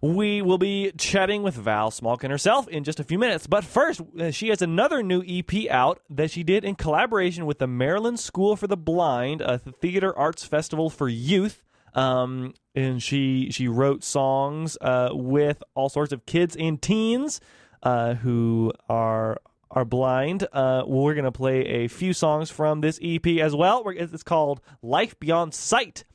[0.02, 3.48] We will be chatting with Val Smalkin herself in just a few minutes.
[3.48, 7.60] But first, uh, she has another new EP out that she did in collaboration with
[7.60, 11.64] the Maryland School for the Blind, a theater arts festival for youth.
[11.96, 17.42] Um, and she she wrote songs uh, with all sorts of kids and teens
[17.84, 20.48] uh, who are are blind.
[20.52, 23.84] Uh, we're gonna play a few songs from this EP as well.
[23.88, 26.06] It's called Life Beyond Sight.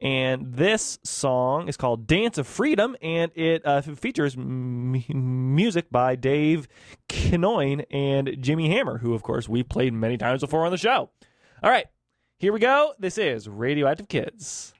[0.00, 5.02] And this song is called Dance of Freedom, and it uh, features m-
[5.54, 6.68] music by Dave
[7.08, 11.10] Kinoin and Jimmy Hammer, who, of course, we played many times before on the show.
[11.62, 11.86] All right,
[12.38, 12.92] here we go.
[12.98, 14.74] This is Radioactive Kids.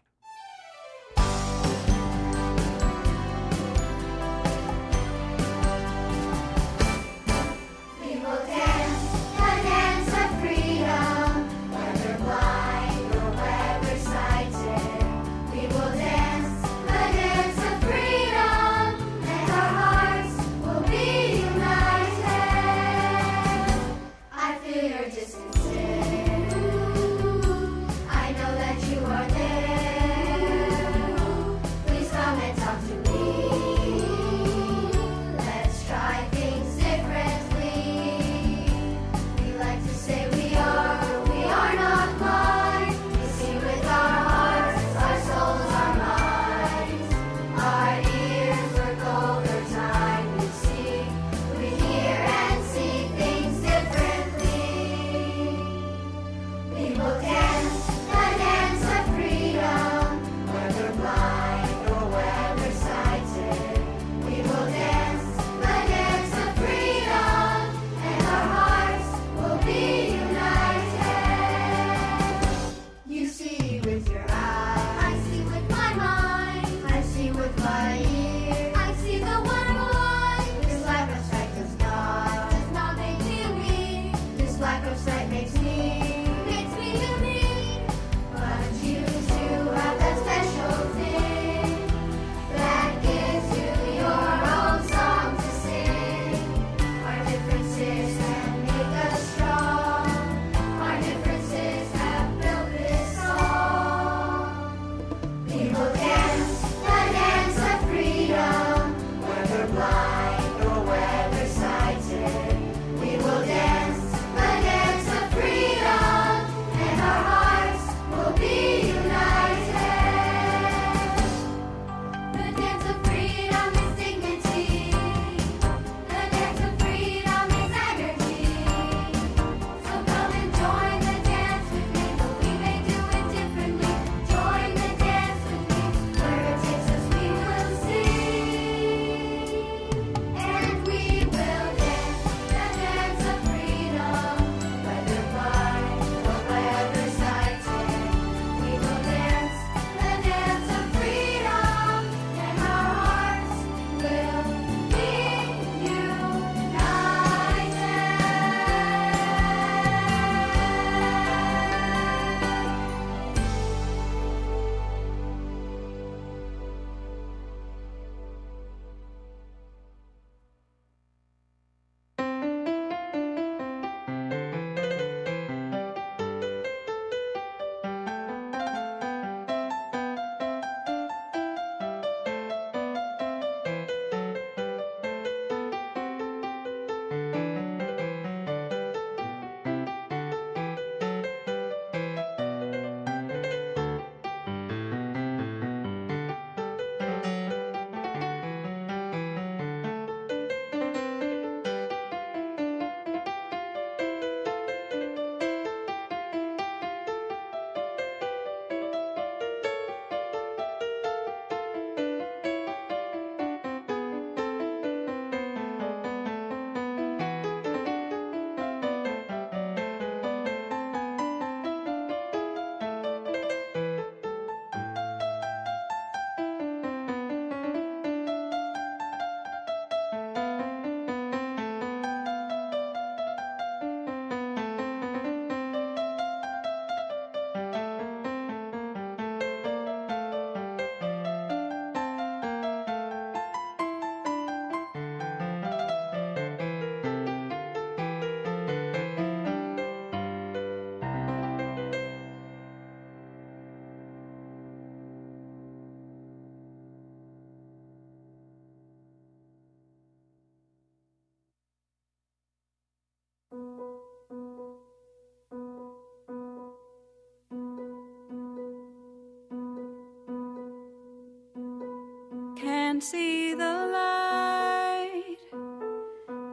[272.96, 275.36] can't see the light,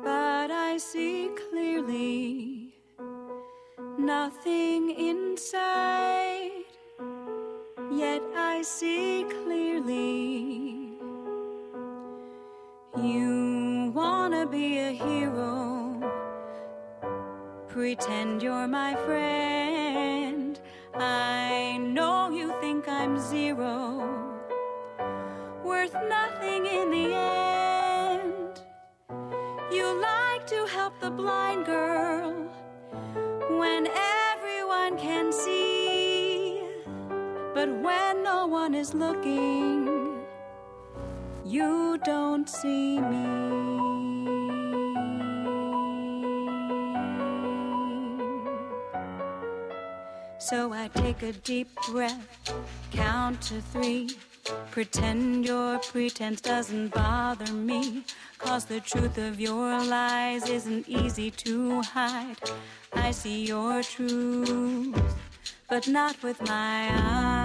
[0.04, 2.74] but I see clearly
[3.98, 6.66] nothing in sight.
[7.94, 11.00] Yet I see clearly
[13.02, 15.96] you wanna be a hero,
[17.70, 20.60] pretend you're my friend.
[20.94, 24.03] I know you think I'm zero
[38.84, 39.88] is looking,
[41.46, 43.26] you don't see me.
[50.38, 52.28] So I take a deep breath,
[52.92, 54.10] count to three.
[54.72, 58.04] Pretend your pretense doesn't bother me.
[58.38, 62.42] Cause the truth of your lies isn't easy to hide.
[62.92, 65.16] I see your truth,
[65.70, 67.43] but not with my eyes.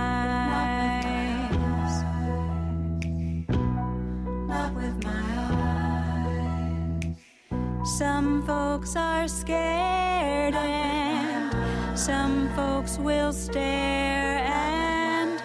[8.78, 15.42] Folks are scared, and some folks will stare, and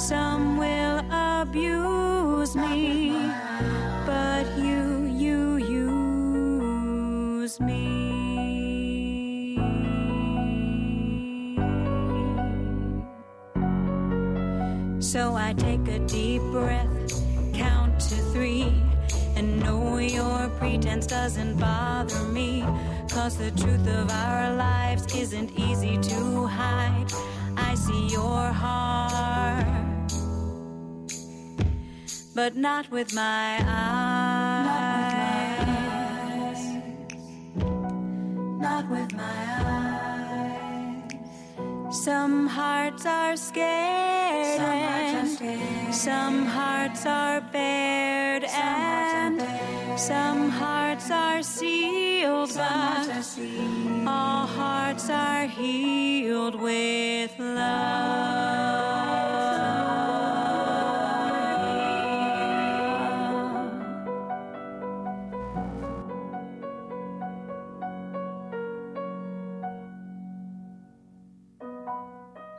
[0.00, 3.10] some will abuse me.
[4.06, 9.56] But you, you use me.
[15.00, 18.72] So I take a deep breath, count to three,
[19.34, 21.96] and know your pretense doesn't bother
[22.36, 22.62] me.
[23.16, 27.10] Cause the truth of our lives isn't easy to hide.
[27.56, 30.12] I see your heart,
[32.34, 34.76] but not with my eyes.
[38.66, 39.96] Not with my eyes.
[42.04, 49.40] Some hearts are scared, and some hearts are bared, and
[49.98, 58.56] some hearts are sealed, but all hearts are healed with love.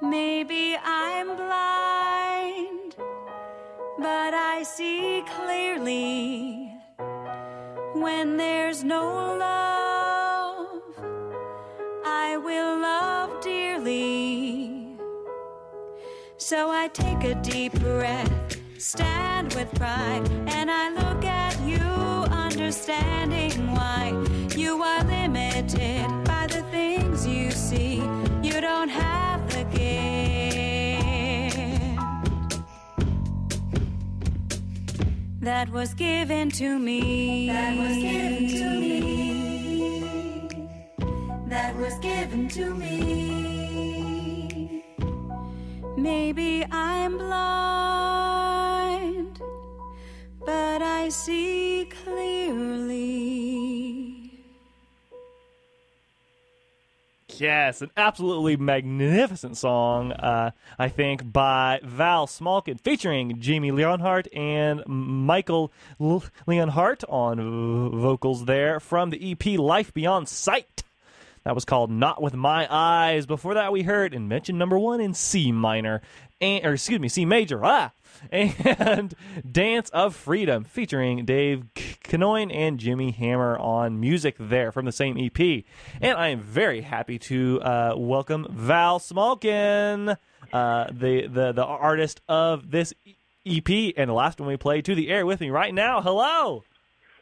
[0.01, 2.95] Maybe I'm blind,
[3.97, 6.71] but I see clearly
[7.93, 9.26] when there's no
[16.49, 18.31] So I take a deep breath,
[18.77, 24.13] stand with pride, and I look at you, understanding why
[24.55, 27.97] you are limited by the things you see.
[28.41, 30.07] You don't have the gift
[35.41, 37.47] that was given to me.
[37.47, 40.47] That was given to me.
[41.49, 43.56] That was given to me.
[46.07, 48.61] Maybe I'm blind,
[50.39, 53.17] but I see clearly.
[57.27, 64.81] Yes, an absolutely magnificent song, uh, I think, by Val Smalkin, featuring Jamie Leonhardt and
[64.87, 70.83] Michael L- Leonhardt on vocals there from the EP Life Beyond Sight.
[71.47, 73.25] That was called Not With My Eyes.
[73.25, 76.01] Before that, we heard Invention Number One in C minor,
[76.41, 77.63] and, or excuse me, C major.
[77.63, 77.93] Ah!
[78.31, 79.15] And
[79.49, 81.63] Dance of Freedom, featuring Dave
[82.03, 85.63] Canoin and Jimmy Hammer on music there from the same EP.
[86.01, 90.17] And I am very happy to uh, welcome Val Smalkin,
[90.51, 92.93] uh, the, the, the artist of this
[93.45, 96.01] EP and the last one we played, to the air with me right now.
[96.01, 96.65] Hello!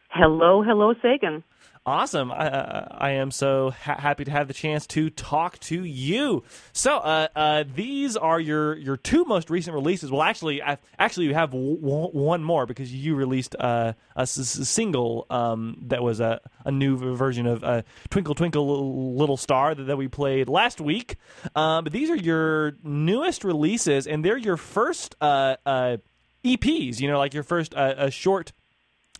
[0.09, 1.43] Hello, hello, Sagan.
[1.87, 2.31] Awesome.
[2.31, 6.43] I, I am so ha- happy to have the chance to talk to you.
[6.73, 10.09] So, uh, uh, these are your, your two most recent releases.
[10.09, 14.31] Well, actually, I, actually, you have w- one more because you released uh, a s-
[14.67, 19.83] single um, that was a, a new version of uh, Twinkle Twinkle Little- Star that,
[19.83, 21.17] that we played last week.
[21.55, 25.97] Um, but these are your newest releases, and they're your first uh, uh,
[26.43, 26.99] EPs.
[26.99, 27.75] You know, like your first
[28.09, 28.53] short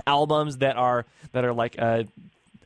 [0.08, 2.04] albums that are that are like uh,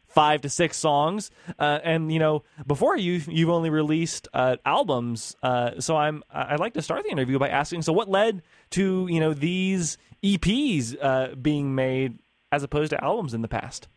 [0.10, 1.32] five to six songs.
[1.58, 5.36] Uh, and you know, before you you've only released uh, albums.
[5.42, 7.84] Uh, so I'm I'd like to start the interview by asking.
[7.84, 8.42] So what led
[8.72, 12.20] to you know these EPs uh, being made
[12.52, 13.88] as opposed to albums in the past?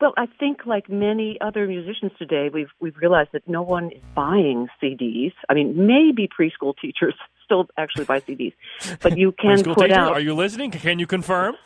[0.00, 4.02] Well, I think like many other musicians today, we've we've realized that no one is
[4.14, 5.32] buying CDs.
[5.48, 7.14] I mean, maybe preschool teachers
[7.44, 8.52] still actually buy CDs,
[9.00, 10.12] but you can Preschool put teacher, out.
[10.12, 10.70] are you listening?
[10.70, 11.56] Can you confirm?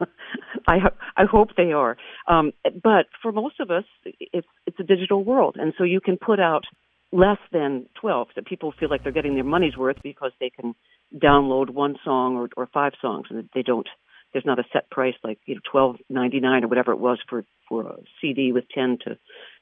[0.66, 1.96] I ho- I hope they are.
[2.28, 6.16] Um, but for most of us, it's it's a digital world, and so you can
[6.16, 6.64] put out
[7.12, 8.28] less than twelve.
[8.36, 10.74] That people feel like they're getting their money's worth because they can
[11.14, 13.88] download one song or or five songs, and they don't.
[14.32, 17.18] There's not a set price like you know twelve ninety nine or whatever it was
[17.28, 19.18] for for a CD with ten to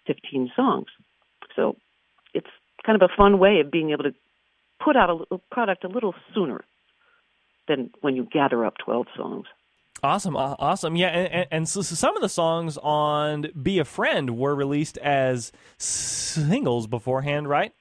[0.07, 0.87] fifteen songs.
[1.57, 1.77] So
[2.35, 2.47] it's
[2.85, 4.15] kind of a fun way of being able to
[4.85, 6.65] put out a product a little sooner
[7.69, 9.47] than when you gather up twelve songs.
[10.05, 10.97] Awesome, awesome.
[10.97, 15.53] Yeah, and, and, so some of the songs on "Be a Friend" were released as
[15.79, 17.73] singles beforehand, right?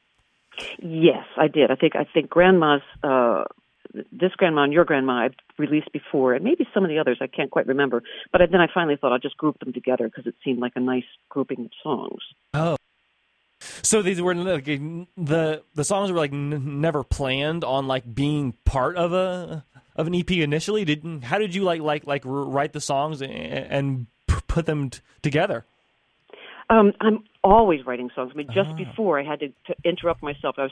[0.79, 1.71] Yes, I did.
[1.71, 3.45] I think I think Grandma's uh
[4.11, 7.27] this grandma and your grandma I released before, and maybe some of the others I
[7.27, 8.03] can't quite remember.
[8.31, 10.79] But then I finally thought I'll just group them together because it seemed like a
[10.79, 12.21] nice grouping of songs.
[12.53, 12.77] Oh.
[13.83, 18.53] So these were like the the songs were like n- never planned on like being
[18.63, 19.65] part of a
[19.95, 20.85] of an EP initially.
[20.85, 24.07] Did how did you like like like write the songs and, and
[24.47, 25.65] put them t- together?
[26.69, 28.31] Um, I'm always writing songs.
[28.33, 30.55] I mean, just before I had to, to interrupt myself.
[30.57, 30.71] I was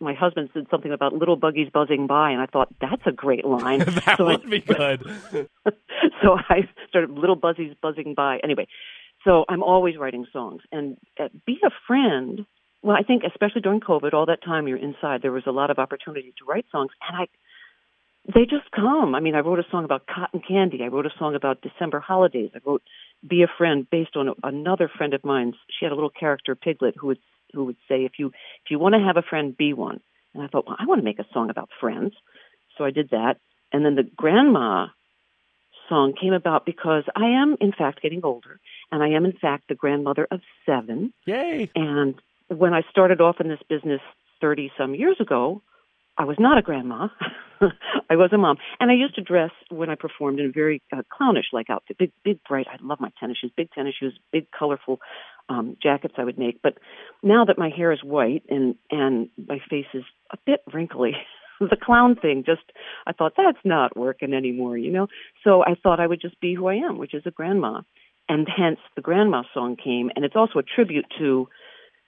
[0.00, 3.44] my husband said something about little buggies buzzing by, and I thought that's a great
[3.44, 3.78] line.
[4.06, 5.02] that so would I, be good.
[6.22, 8.38] so I started little buzzies buzzing by.
[8.42, 8.66] Anyway,
[9.24, 12.46] so I'm always writing songs and uh, be a friend.
[12.82, 15.70] Well, I think especially during COVID, all that time you're inside, there was a lot
[15.70, 17.26] of opportunity to write songs, and I
[18.26, 19.14] they just come.
[19.14, 20.82] I mean, I wrote a song about cotton candy.
[20.82, 22.50] I wrote a song about December holidays.
[22.54, 22.82] I wrote
[23.26, 25.56] "Be a Friend" based on another friend of mine's.
[25.68, 27.18] She had a little character piglet who would
[27.52, 30.00] who would say, "If you if you want to have a friend, be one."
[30.34, 32.12] And I thought, well, I want to make a song about friends,
[32.78, 33.38] so I did that.
[33.72, 34.88] And then the grandma
[35.88, 38.60] song came about because I am, in fact, getting older,
[38.92, 41.12] and I am, in fact, the grandmother of seven.
[41.26, 41.70] Yay!
[41.74, 42.14] And
[42.48, 44.00] when I started off in this business
[44.40, 45.62] thirty some years ago,
[46.20, 47.08] I was not a grandma.
[48.10, 50.82] I was a mom, and I used to dress when I performed in a very
[50.94, 52.66] uh, clownish-like outfit, big, big, bright.
[52.70, 55.00] I love my tennis shoes, big tennis shoes, big, colorful
[55.48, 56.60] um, jackets I would make.
[56.62, 56.76] But
[57.22, 61.12] now that my hair is white and and my face is a bit wrinkly,
[61.60, 62.70] the clown thing just
[63.06, 65.06] I thought that's not working anymore, you know.
[65.42, 67.80] So I thought I would just be who I am, which is a grandma,
[68.28, 71.48] and hence the grandma song came, and it's also a tribute to.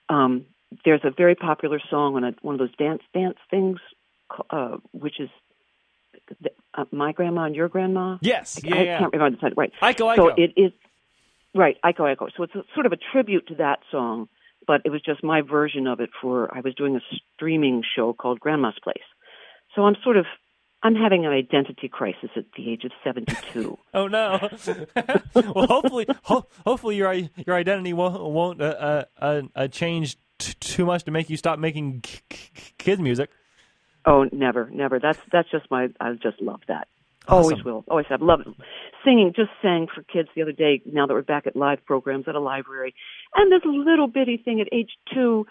[0.07, 0.45] Um,
[0.85, 3.77] there's a very popular song on a, one of those dance dance things,
[4.49, 5.29] uh, which is
[6.73, 8.17] uh, my grandma and your grandma.
[8.21, 8.99] Yes, I, yeah, I yeah.
[8.99, 9.55] can't remember the title.
[9.57, 10.71] Right, Iko, So it is
[11.53, 12.29] right, Iko Iko.
[12.35, 14.27] So it's a, sort of a tribute to that song,
[14.65, 16.55] but it was just my version of it for.
[16.55, 17.01] I was doing a
[17.35, 19.03] streaming show called Grandma's Place.
[19.75, 20.25] So I'm sort of
[20.83, 23.77] I'm having an identity crisis at the age of 72.
[23.95, 24.39] Oh no!
[25.35, 30.53] well, hopefully, ho- hopefully your your identity won't won't uh, uh, uh, uh, change t-
[30.59, 32.49] too much to make you stop making k- k-
[32.79, 33.29] kids music.
[34.05, 34.99] Oh, never, never.
[34.99, 35.89] That's that's just my.
[35.99, 36.87] I just love that.
[37.27, 37.85] Always will.
[37.87, 38.21] Always have.
[38.21, 38.47] Love it.
[39.05, 39.31] Singing.
[39.35, 40.81] Just sang for kids the other day.
[40.85, 42.93] Now that we're back at live programs at a library,
[43.35, 45.47] and this little bitty thing at age two,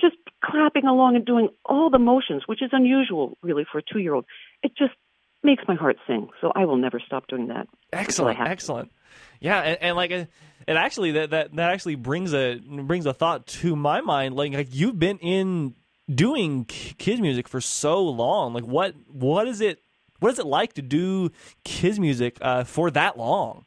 [0.00, 4.24] just clapping along and doing all the motions, which is unusual, really, for a two-year-old.
[4.62, 4.94] It just
[5.42, 6.28] makes my heart sing.
[6.40, 7.68] So I will never stop doing that.
[7.92, 8.92] Excellent, excellent.
[9.40, 10.24] Yeah, and, and like uh,
[10.66, 14.36] it actually that, that that actually brings a brings a thought to my mind.
[14.36, 15.74] Like, like you've been in
[16.14, 18.52] doing kids music for so long.
[18.54, 19.80] Like, what what is it?
[20.20, 21.30] What is it like to do
[21.64, 23.64] kids music uh, for that long?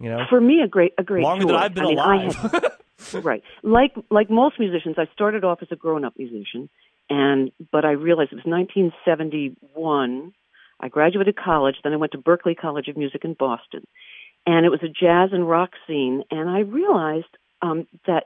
[0.00, 1.54] You know, For me, a great, a great longer than.
[1.54, 2.34] I've been I mean, alive.
[2.34, 2.78] have-
[3.24, 3.42] right.
[3.62, 6.68] Like like most musicians, I started off as a grown-up musician,
[7.10, 10.32] and but I realized it was 1971.
[10.80, 13.86] I graduated college, then I went to Berklee College of Music in Boston,
[14.46, 16.24] and it was a jazz and rock scene.
[16.30, 17.26] And I realized
[17.60, 18.24] um, that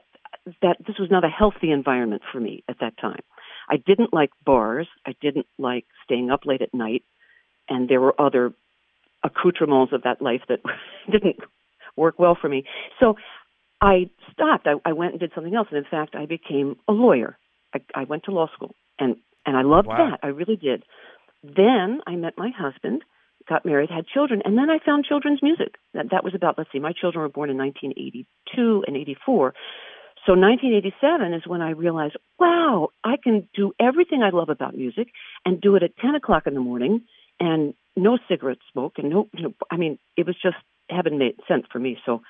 [0.61, 3.21] that this was not a healthy environment for me at that time.
[3.69, 4.87] I didn't like bars.
[5.05, 7.03] I didn't like staying up late at night,
[7.69, 8.53] and there were other
[9.23, 10.59] accoutrements of that life that
[11.11, 11.37] didn't
[11.95, 12.63] work well for me.
[12.99, 13.15] So
[13.81, 14.67] I stopped.
[14.67, 17.37] I, I went and did something else, and in fact, I became a lawyer.
[17.73, 20.11] I, I went to law school, and and I loved Wow.
[20.11, 20.19] that.
[20.23, 20.83] I really did.
[21.43, 23.03] Then I met my husband,
[23.47, 25.75] got married, had children, and then I found children's music.
[25.93, 29.53] That that was about let's see, my children were born in 1982 and 84.
[30.25, 35.07] So 1987 is when I realized, wow, I can do everything I love about music
[35.45, 37.03] and do it at 10 o'clock in the morning
[37.39, 40.57] and no cigarette smoke and no, you know, I mean, it was just
[40.89, 41.97] heaven made sense for me.
[42.05, 42.21] So,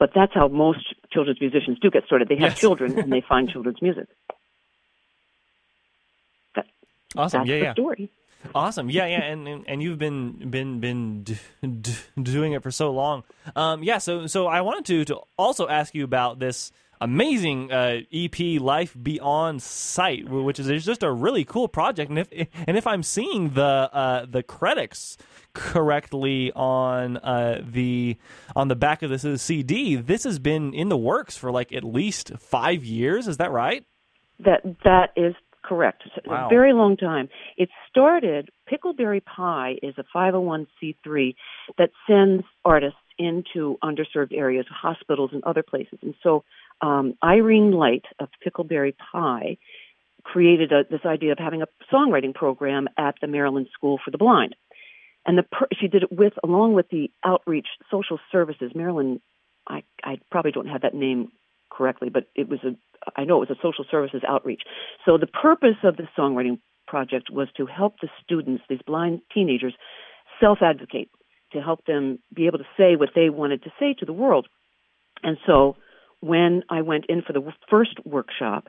[0.00, 2.28] but that's how most children's musicians do get started.
[2.28, 2.58] They have Yes.
[2.58, 4.08] children and they find children's music.
[6.56, 6.66] That,
[7.16, 7.40] Awesome.
[7.40, 7.72] That's yeah, yeah.
[7.74, 8.10] story.
[8.54, 8.88] Awesome.
[8.88, 11.92] Yeah, yeah, and and, and you've been been been d- d-
[12.22, 13.22] doing it for so long.
[13.54, 13.98] Um, yeah.
[13.98, 18.96] So so I wanted to to also ask you about this amazing uh, EP Life
[19.00, 22.10] Beyond Sight, which is just a really cool project.
[22.10, 23.62] And if and if I'm seeing the
[23.92, 25.16] uh, the credits
[25.52, 28.16] correctly on uh, the
[28.54, 31.84] on the back of this CD, this has been in the works for like at
[31.84, 33.26] least five years.
[33.26, 33.84] Is that right?
[34.38, 36.02] That that is correct.
[36.26, 36.46] Wow.
[36.46, 37.28] A very long time.
[37.56, 38.50] It started.
[38.70, 41.34] Pickleberry Pie is a 501c3
[41.78, 45.98] that sends artists into underserved areas, hospitals, and other places.
[46.02, 46.44] And so
[46.80, 49.58] um, Irene Light of Pickleberry Pie
[50.22, 54.18] created a, this idea of having a songwriting program at the Maryland School for the
[54.18, 54.54] Blind.
[55.26, 59.20] And the per- she did it with along with the outreach social services Maryland.
[59.68, 61.30] I I probably don't have that name
[61.70, 62.74] correctly, but it was a
[63.16, 64.62] I know it was a social services outreach.
[65.04, 66.58] So the purpose of the songwriting
[66.92, 69.74] project was to help the students, these blind teenagers,
[70.40, 71.08] self-advocate,
[71.52, 74.46] to help them be able to say what they wanted to say to the world.
[75.22, 75.76] And so
[76.20, 78.62] when I went in for the first workshop,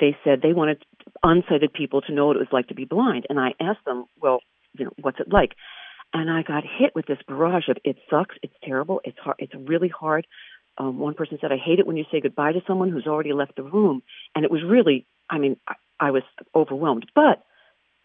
[0.00, 0.78] they said they wanted
[1.24, 3.26] unsighted people to know what it was like to be blind.
[3.28, 4.40] And I asked them, well,
[4.78, 5.52] you know, what's it like?
[6.12, 9.52] And I got hit with this barrage of it sucks, it's terrible, it's hard, it's
[9.54, 10.26] really hard.
[10.78, 13.32] Um, one person said, I hate it when you say goodbye to someone who's already
[13.32, 14.02] left the room.
[14.34, 16.22] And it was really, I mean, I, I was
[16.54, 17.06] overwhelmed.
[17.14, 17.42] But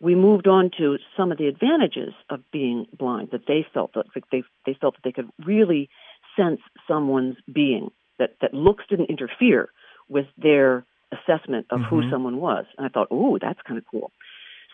[0.03, 4.05] we moved on to some of the advantages of being blind that they felt that
[4.31, 5.89] they they felt that they could really
[6.35, 7.89] sense someone's being
[8.19, 9.69] that that looks didn't interfere
[10.09, 12.09] with their assessment of who Mhm.
[12.09, 12.65] someone was.
[12.77, 14.11] And i thought oh that's kind of cool.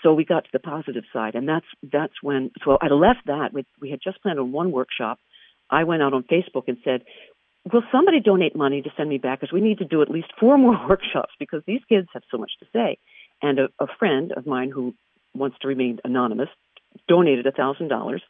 [0.01, 3.53] So we got to the positive side and that's that's when so i left that
[3.53, 5.19] we we had just planned on one workshop.
[5.69, 7.03] I went out on facebook and said
[7.71, 9.41] will somebody donate money to send me back?
[9.41, 12.37] Because we need to do at least four more workshops because these kids have so
[12.39, 12.97] much to say.
[13.43, 14.95] And a, a friend of mine who
[15.33, 16.49] wants to remain anonymous
[17.07, 18.21] donated a thousand dollars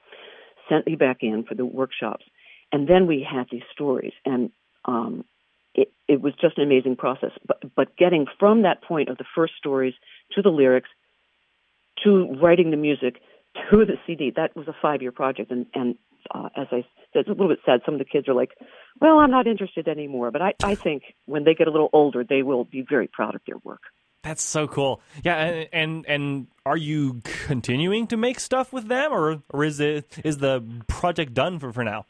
[0.68, 2.26] sent me back in for the workshops.
[2.72, 4.14] And then we had these stories.
[4.26, 4.52] And
[4.86, 5.26] um
[5.76, 7.32] it, it was just an amazing process.
[7.46, 9.94] But but getting from that point of the first stories
[10.34, 10.90] to the lyrics
[12.04, 13.22] to writing the music
[13.70, 15.52] to the cd that was a five year project.
[15.52, 15.96] And and
[16.34, 17.82] uh, as i said it's a little bit sad.
[17.86, 18.52] Some of the kids are like
[19.02, 20.32] well i'm not interested anymore.
[20.32, 23.36] But i i think when they get a little older they will be very proud
[23.36, 23.82] of their work
[24.24, 25.02] That's so cool.
[25.24, 29.80] Yeah, and, and and are you continuing to make stuff with them, or or is
[29.80, 32.06] it is the project done for for now?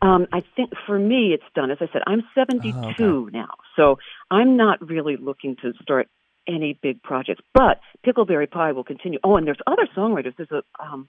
[0.00, 1.70] Um, I think for me, it's done.
[1.70, 2.72] As I said, I'm 72
[3.02, 3.98] Oh, now, so
[4.30, 6.08] I'm not really looking to start
[6.46, 7.42] any big projects.
[7.52, 9.18] But Pickleberry Pie will continue.
[9.24, 10.34] Oh, and there's other songwriters.
[10.36, 11.08] There's a um,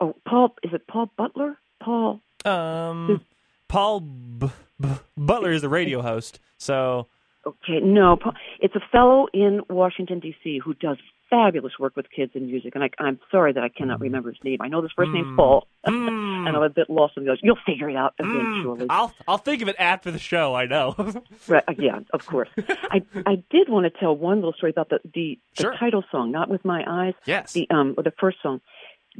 [0.00, 0.54] oh Paul.
[0.62, 1.58] Is it Paul Butler?
[1.82, 2.20] Paul.
[2.44, 3.22] Um,
[3.68, 4.50] Paul B-
[4.80, 7.08] B- Butler is the radio host, so
[7.46, 8.18] Okay, no,
[8.60, 10.60] it's a fellow in Washington D.C.
[10.64, 10.96] who does
[11.30, 14.38] fabulous work with kids in music, and I, I'm sorry that I cannot remember his
[14.44, 14.58] name.
[14.60, 17.40] I know his first name's Paul, and I'm a bit lost in the others.
[17.42, 18.86] You'll figure it out eventually.
[18.88, 20.54] I'll I'll think of it after the show.
[20.54, 20.94] I know.
[21.46, 22.48] Right, uh, yeah, of course.
[22.90, 26.30] I I did want to tell one little story about the the, the title song,
[26.30, 27.52] "Not with My Eyes." Yes.
[27.52, 28.60] The um or the first song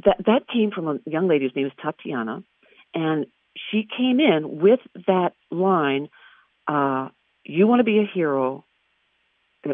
[0.03, 2.43] that that came from a young lady whose name is Tatiana,
[2.93, 3.27] and
[3.71, 6.09] she came in with that line,
[6.67, 7.09] uh,
[7.45, 8.65] "You want to be a hero."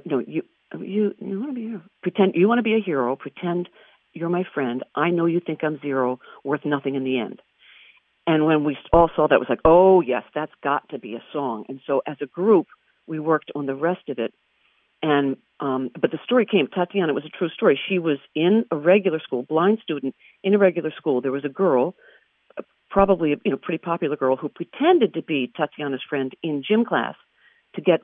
[0.06, 0.44] No, you
[0.80, 1.82] you you want to be a hero.
[2.02, 3.16] Pretend you want to be a hero.
[3.16, 3.70] Pretend
[4.14, 4.84] you're my friend.
[4.96, 7.42] I know you think I'm zero, worth nothing in the end.
[8.28, 11.16] And when we all saw that, it was like, oh yes, that's got to be
[11.16, 11.66] a song.
[11.70, 12.68] And so as a group,
[13.08, 14.34] we worked on the rest of it.
[15.02, 16.68] And um, but the story came.
[16.68, 17.80] Tatiana it was a true story.
[17.90, 21.22] She was in a regular school, blind student in a regular school.
[21.22, 21.96] There was a girl,
[22.58, 26.64] uh, probably a you know pretty popular girl, who pretended to be Tatiana's friend in
[26.68, 27.16] gym class
[27.76, 28.02] to get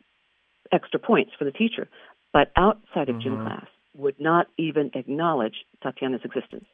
[0.71, 1.87] extra points for the teacher,
[2.33, 3.65] but outside of gym class
[3.95, 6.65] would not even acknowledge Tatiana's existence.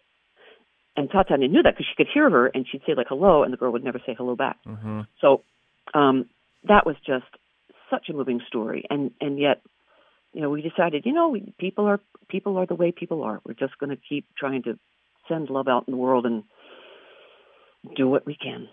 [0.96, 3.52] And Tatiana knew that because she could hear her and she'd say like hello, and
[3.52, 4.58] the girl would never say hello back.
[4.68, 5.02] Mm-hmm.
[5.22, 5.44] So
[5.94, 6.30] um,
[6.68, 7.26] that was just
[7.90, 9.62] such a moving story, and and yet,
[10.34, 13.42] you know, we decided, you know, we, people are people are the way people are.
[13.46, 14.78] We're just going to keep trying to
[15.28, 16.44] send love out in the world and
[17.96, 18.68] do what we can.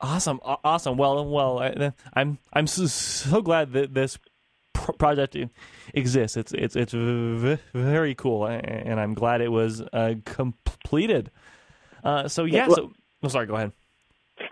[0.00, 0.96] Awesome, awesome.
[0.96, 4.18] Well, well, I, I'm I'm so, glad that this
[4.74, 5.36] project
[5.94, 6.36] exists.
[6.36, 6.92] It's it's it's
[7.72, 11.30] very cool, and I'm glad it was uh, completed.
[12.04, 12.92] Uh, so yeah, Yeah, well- so
[13.24, 13.72] oh, sorry, go ahead.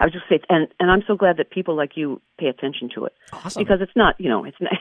[0.00, 2.88] I was just saying, and and I'm so glad that people like you pay attention
[2.94, 3.62] to it Awesome.
[3.62, 4.72] because it's not, you know, it's not,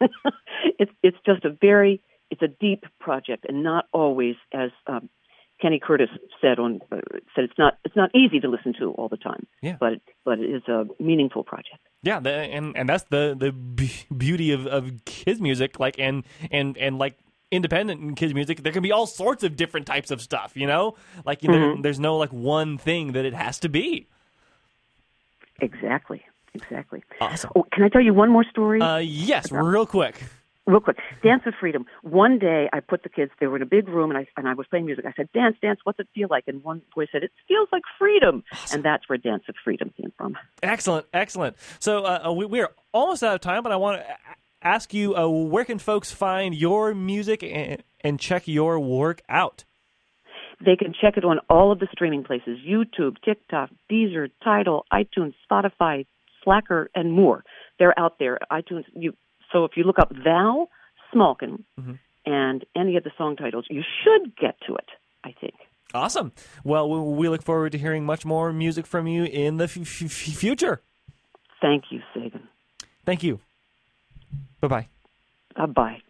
[0.78, 2.00] it's it's just a very
[2.30, 5.08] it's a deep project and not always as um,
[5.60, 6.10] Kenny Curtis
[6.40, 6.96] said on uh,
[7.34, 9.46] said it's not it's not easy to listen to all the time.
[9.62, 9.76] Yeah.
[9.80, 11.78] but but it is a meaningful project.
[12.02, 13.52] Yeah, the, and and that's the the
[14.14, 15.80] beauty of, of kids music.
[15.80, 17.14] Like and and and like
[17.50, 20.56] independent in kids music, there can be all sorts of different types of stuff.
[20.56, 21.82] You know, like Mhm.
[21.82, 24.06] there's no like one thing that it has to be.
[25.60, 26.22] Exactly.
[26.54, 27.02] Exactly.
[27.20, 27.50] Awesome.
[27.54, 28.80] Oh, can I tell you one more story?
[28.80, 30.22] Uh, yes, real quick.
[30.66, 31.86] Real quick, Dance of Freedom.
[32.02, 33.30] One day, I put the kids.
[33.38, 35.04] They were in a big room, and I and I was playing music.
[35.06, 35.78] I said, "Dance, dance.
[35.84, 39.16] What's it feel like?" And one boy said, "It feels like freedom." And that's where
[39.16, 40.36] Dance of Freedom came from.
[40.64, 41.56] Excellent, excellent.
[41.78, 44.16] So uh, uh, we, we are almost out of time, but I want to
[44.60, 49.62] ask you, uh, where can folks find your music and, and check your work out?
[50.64, 55.34] They can check it on all of the streaming places: YouTube, TikTok, Deezer, Tidal, iTunes,
[55.48, 56.06] Spotify,
[56.42, 57.44] Slacker, and more.
[57.78, 58.40] They're out there.
[58.50, 58.84] iTunes.
[58.94, 59.14] You
[59.56, 60.68] so if you look up Val
[61.14, 61.92] Smalkin mm-hmm.
[62.26, 64.88] and any of the song titles, you should get to it.
[65.24, 65.54] I think.
[65.94, 66.32] Awesome.
[66.62, 70.10] Well, we, look forward to hearing much more music from you in the f- f-
[70.10, 70.82] future.
[71.62, 72.48] Thank you, Sagan.
[73.06, 73.40] Thank you.
[74.60, 74.88] Bye bye.
[75.56, 76.02] Bye bye.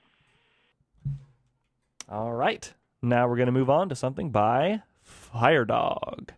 [2.10, 2.72] All right.
[3.00, 6.32] Now we're going to move on to something by Fire Dog.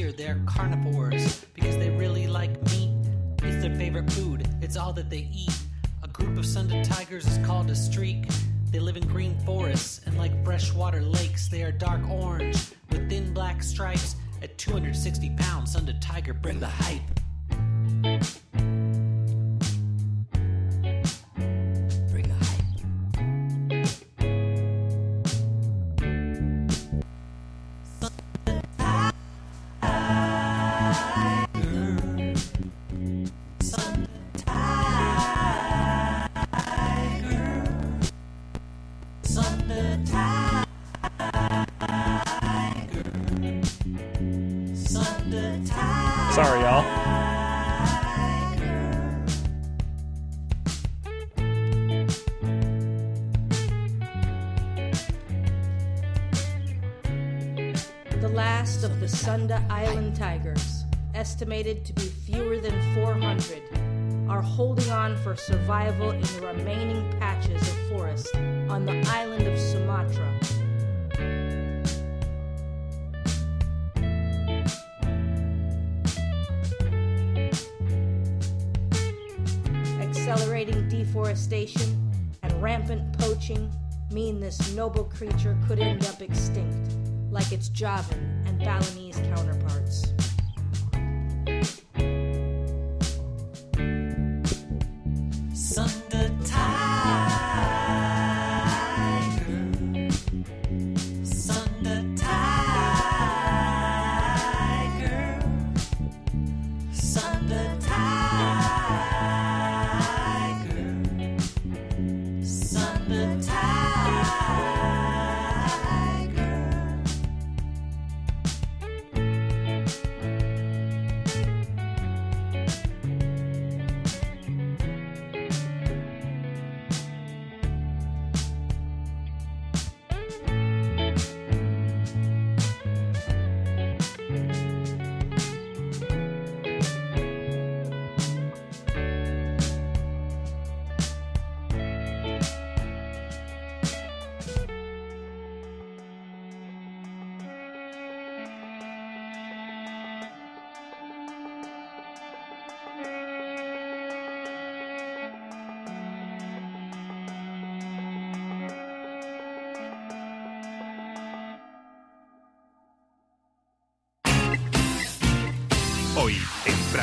[0.00, 2.90] They're carnivores because they really like meat.
[3.42, 5.52] It's their favorite food, it's all that they eat.
[6.02, 8.24] A group of Sunda tigers is called a streak.
[8.70, 11.48] They live in green forests and like freshwater lakes.
[11.48, 12.56] They are dark orange
[12.88, 14.16] with thin black stripes.
[14.40, 17.02] At 260 pounds, Sunda tiger bring the hype.
[65.40, 68.34] Survival in the remaining patches of forest
[68.68, 70.38] on the island of Sumatra.
[80.00, 82.12] Accelerating deforestation
[82.42, 83.72] and rampant poaching
[84.12, 86.92] mean this noble creature could end up extinct,
[87.30, 90.09] like its Javan and Balinese counterparts.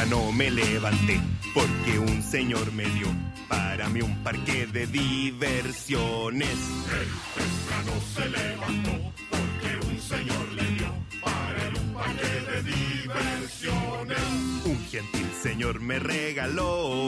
[0.08, 1.20] Temprano me levanté
[1.54, 3.08] porque un señor me dio
[3.48, 6.50] para mí un parque de diversiones.
[6.50, 14.20] Él temprano se levantó porque un señor le dio para él un parque de diversiones.
[14.66, 17.08] Un gentil señor me regaló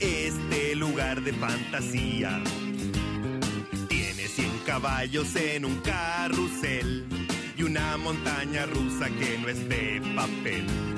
[0.00, 2.40] este lugar de fantasía.
[3.88, 7.06] Tiene 100 caballos en un carrusel
[7.56, 10.97] y una montaña rusa que no es de papel.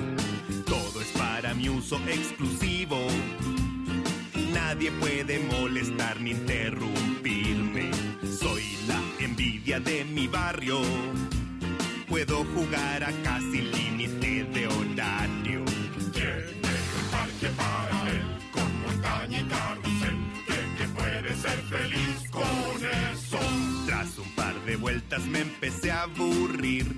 [1.57, 2.97] Mi uso exclusivo.
[4.55, 7.91] Nadie puede molestar ni interrumpirme.
[8.39, 10.81] Soy la envidia de mi barrio.
[13.03, 15.65] acá sin límite de horario.
[16.13, 18.01] Tiene un parque para
[18.53, 20.17] con montaña y carrusel,
[20.79, 23.39] que puede ser feliz con eso.
[23.87, 26.95] Tras un par de vueltas me empecé a aburrir.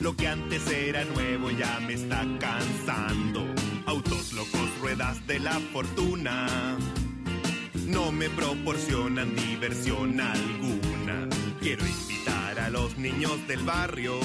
[0.00, 3.71] Lo que antes era nuevo ya me está cansando.
[4.80, 6.76] Ruedas de la fortuna.
[7.86, 11.28] No me proporcionan diversión alguna.
[11.60, 14.18] Quiero invitar a los niños del barrio.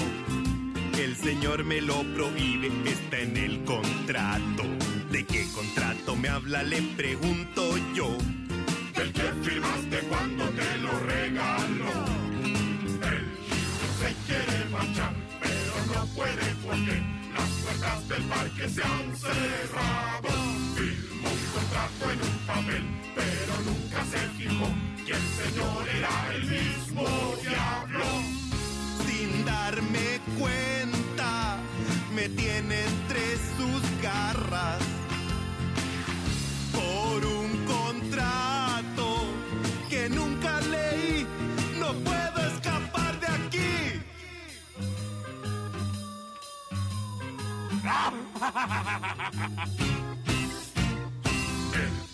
[0.97, 4.63] El señor me lo prohíbe, está en el contrato.
[5.11, 6.63] ¿De qué contrato me habla?
[6.63, 8.17] Le pregunto yo.
[8.95, 12.16] Del que firmaste cuando te lo regaló.
[17.87, 20.29] Puertas del parque se han cerrado.
[20.75, 22.83] Firmó un contrato en un papel,
[23.15, 24.67] pero nunca se fijó
[25.05, 27.07] que el señor era el mismo
[27.41, 28.05] diablo.
[29.05, 31.57] Sin darme cuenta,
[32.15, 34.96] me tiene entre sus garras.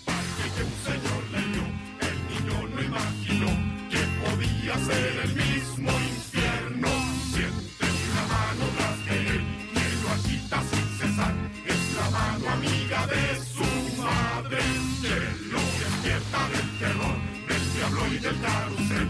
[0.06, 1.66] Parque que un señor le dio,
[2.08, 3.52] el niño no imaginó
[3.90, 6.90] que podía ser el mismo infierno.
[7.34, 9.44] Siente una mano tras de él
[9.74, 11.34] que lo agita sin cesar.
[11.66, 13.68] Es la mano amiga de su
[14.02, 14.62] madre
[15.02, 15.16] que
[15.52, 17.18] lo despierta del terror,
[17.48, 19.08] del diablo y del carrusel.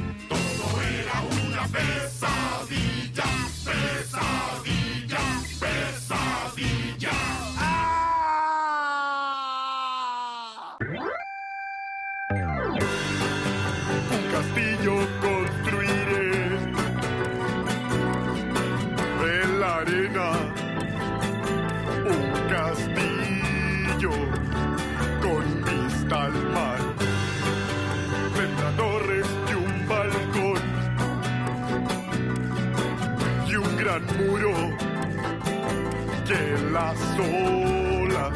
[36.73, 38.33] Las olas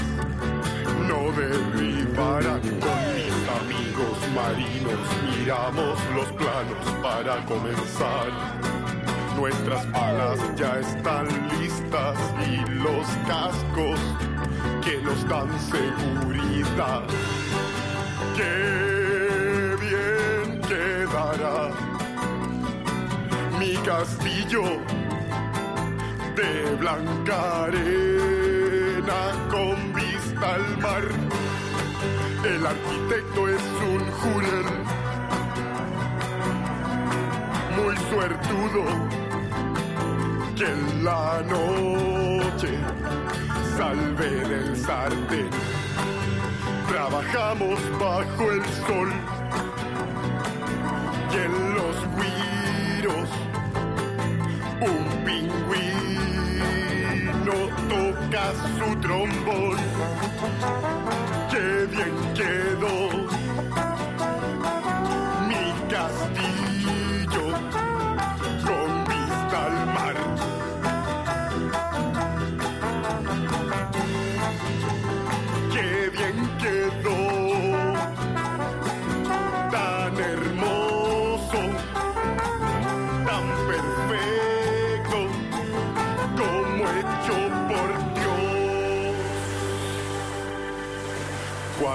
[1.07, 2.61] no derribarán.
[2.85, 8.29] Con mis amigos marinos miramos los planos para comenzar.
[9.35, 11.27] Nuestras palas ya están
[11.59, 13.99] listas y los cascos
[14.83, 17.03] que nos dan seguridad.
[18.35, 21.71] Qué bien quedará
[23.59, 24.96] mi castillo
[26.37, 31.03] de blanca arena con vista al mar.
[32.45, 33.61] El arquitecto es
[33.93, 34.65] un jurel
[37.75, 38.81] muy suertudo
[40.55, 42.71] que en la noche
[43.75, 45.49] salve del sartén.
[46.87, 49.11] Trabajamos bajo el sol
[51.31, 53.29] y en los guiros
[54.81, 55.46] un pingüino
[58.37, 59.77] toca su trombón.
[61.49, 62.95] Qué bien quedó
[65.47, 66.66] mi castillo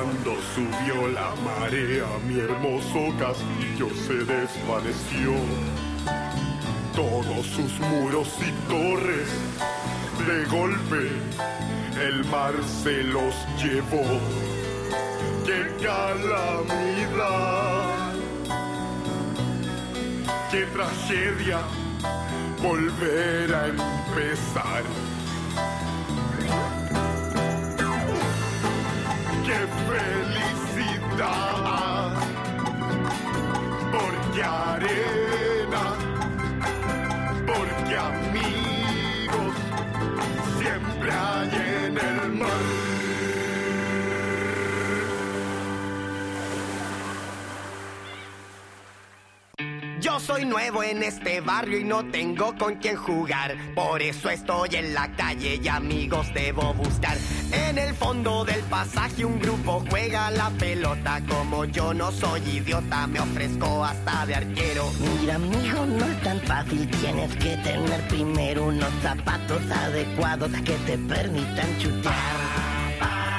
[0.02, 5.32] Cuando subió la marea, mi hermoso castillo se desvaneció.
[6.92, 9.28] Todos sus muros y torres,
[10.26, 11.08] de golpe,
[12.04, 14.02] el mar se los llevó.
[15.46, 17.12] ¡Qué calamidad!
[20.50, 21.60] ¡Qué tragedia!
[22.60, 24.82] Volver a empezar.
[29.52, 29.66] Qué
[30.76, 32.14] felicidad,
[33.92, 35.21] porque haré.
[50.12, 53.56] Yo soy nuevo en este barrio y no tengo con quién jugar.
[53.74, 57.16] Por eso estoy en la calle y amigos debo buscar.
[57.50, 61.22] En el fondo del pasaje un grupo juega la pelota.
[61.26, 64.84] Como yo no soy idiota, me ofrezco hasta de arquero.
[65.18, 66.86] Mira, amigo, no es tan fácil.
[66.90, 72.36] Tienes que tener primero unos zapatos adecuados que te permitan chutar.
[73.00, 73.31] Pero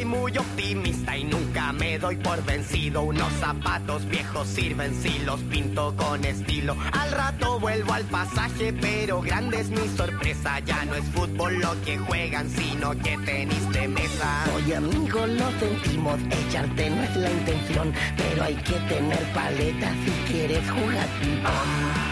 [0.00, 3.02] soy muy optimista y nunca me doy por vencido.
[3.02, 6.74] Unos zapatos viejos sirven si los pinto con estilo.
[6.92, 10.60] Al rato vuelvo al pasaje, pero grande es mi sorpresa.
[10.60, 14.44] Ya no es fútbol lo que juegan, sino que tenis de mesa.
[14.54, 16.18] Oye, amigo, lo sentimos.
[16.30, 22.09] Echarte no es la intención, pero hay que tener paleta si quieres jugar.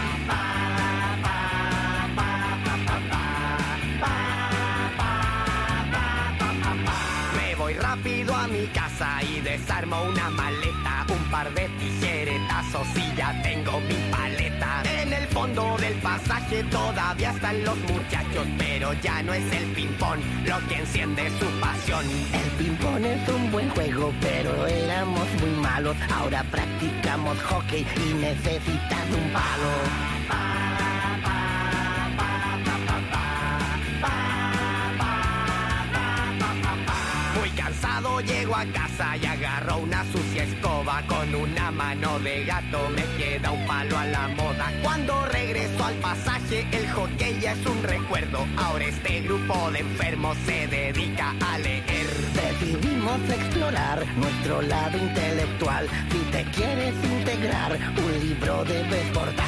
[7.99, 13.79] Rápido a mi casa y desarmo una maleta, un par de tijeretazos y ya tengo
[13.81, 14.83] mi paleta.
[15.01, 20.19] En el fondo del pasaje todavía están los muchachos, pero ya no es el ping-pong
[20.45, 22.05] lo que enciende su pasión.
[22.33, 25.97] El ping-pong es un buen juego, pero éramos muy malos.
[26.13, 30.68] Ahora practicamos hockey y necesitas un palo.
[37.79, 43.03] Cansado llego a casa y agarro una sucia escoba con una mano de gato me
[43.17, 44.71] queda un palo a la moda.
[44.83, 48.45] Cuando regreso al pasaje el hockey ya es un recuerdo.
[48.57, 52.28] Ahora este grupo de enfermos se dedica a leer.
[52.59, 55.87] Decidimos explorar nuestro lado intelectual.
[56.11, 59.47] Si te quieres integrar, un libro debes portar.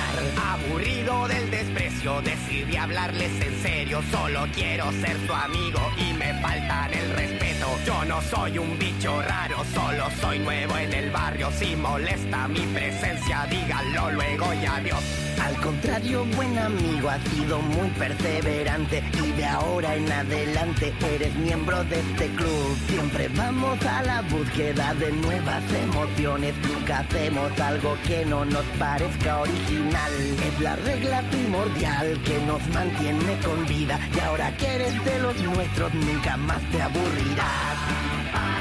[0.54, 4.02] Aburrido del desprecio, decidí hablarles en serio.
[4.12, 7.68] Solo quiero ser su amigo y me faltan el respeto.
[7.86, 11.52] Yo no soy un bicho raro, solo soy nuevo en el barrio.
[11.52, 15.04] Si molesta mi presencia, díganlo luego y adiós.
[15.42, 21.84] Al contrario, buen amigo, has sido muy perseverante y de ahora en adelante eres miembro
[21.86, 22.78] de este club.
[23.02, 29.40] Siempre vamos a la búsqueda de nuevas emociones, nunca hacemos algo que no nos parezca
[29.40, 30.12] original.
[30.46, 35.36] Es la regla primordial que nos mantiene con vida y ahora que eres de los
[35.42, 38.61] nuestros nunca más te aburrirás.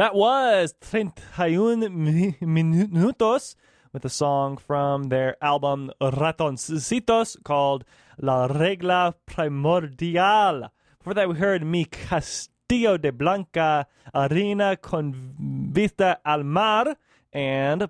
[0.00, 3.54] That was 31 mi- Minutos
[3.92, 7.84] with a song from their album Ratoncitos called
[8.18, 10.72] La Regla Primordial.
[11.00, 15.34] Before that, we heard Mi Castillo de Blanca Arena con
[15.70, 16.96] Vista al Mar
[17.34, 17.86] and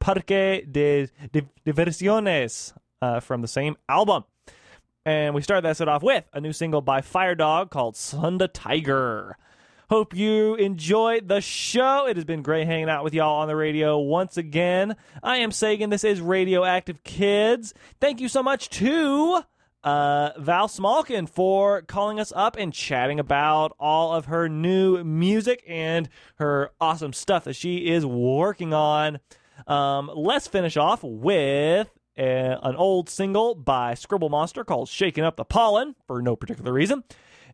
[0.00, 4.24] Parque de, de Diversiones uh, from the same album.
[5.06, 8.48] And we started that set off with a new single by Fire Dog called Sunda
[8.48, 9.36] Tiger.
[9.90, 12.06] Hope you enjoyed the show.
[12.06, 14.96] It has been great hanging out with y'all on the radio once again.
[15.22, 15.90] I am Sagan.
[15.90, 17.74] This is Radioactive Kids.
[18.00, 19.42] Thank you so much to
[19.82, 25.62] uh, Val Smalkin for calling us up and chatting about all of her new music
[25.68, 29.20] and her awesome stuff that she is working on.
[29.66, 35.36] Um, let's finish off with uh, an old single by Scribble Monster called Shaking Up
[35.36, 37.04] the Pollen for no particular reason.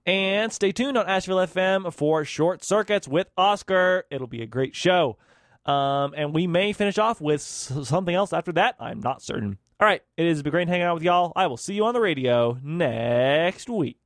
[0.06, 4.04] And stay tuned on Asheville FM for Short Circuits with Oscar.
[4.10, 5.18] It'll be a great show.
[5.66, 8.76] Um, and we may finish off with something else after that.
[8.80, 9.58] I'm not certain.
[9.78, 10.02] All right.
[10.16, 11.32] It has been great hanging out with y'all.
[11.36, 13.98] I will see you on the radio next week.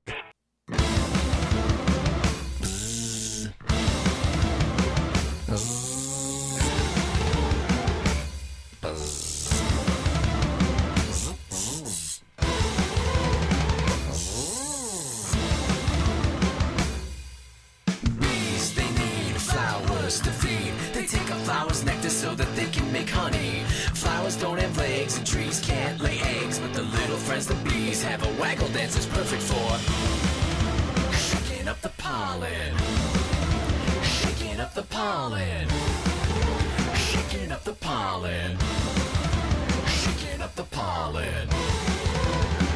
[25.66, 29.42] Can't lay eggs, but the little friends, the bees, have a waggle dance that's perfect
[29.42, 32.72] for shaking up the pollen.
[34.02, 35.68] Shaking up the pollen.
[36.94, 38.58] Shaking up the pollen.
[39.86, 41.48] Shaking up the pollen.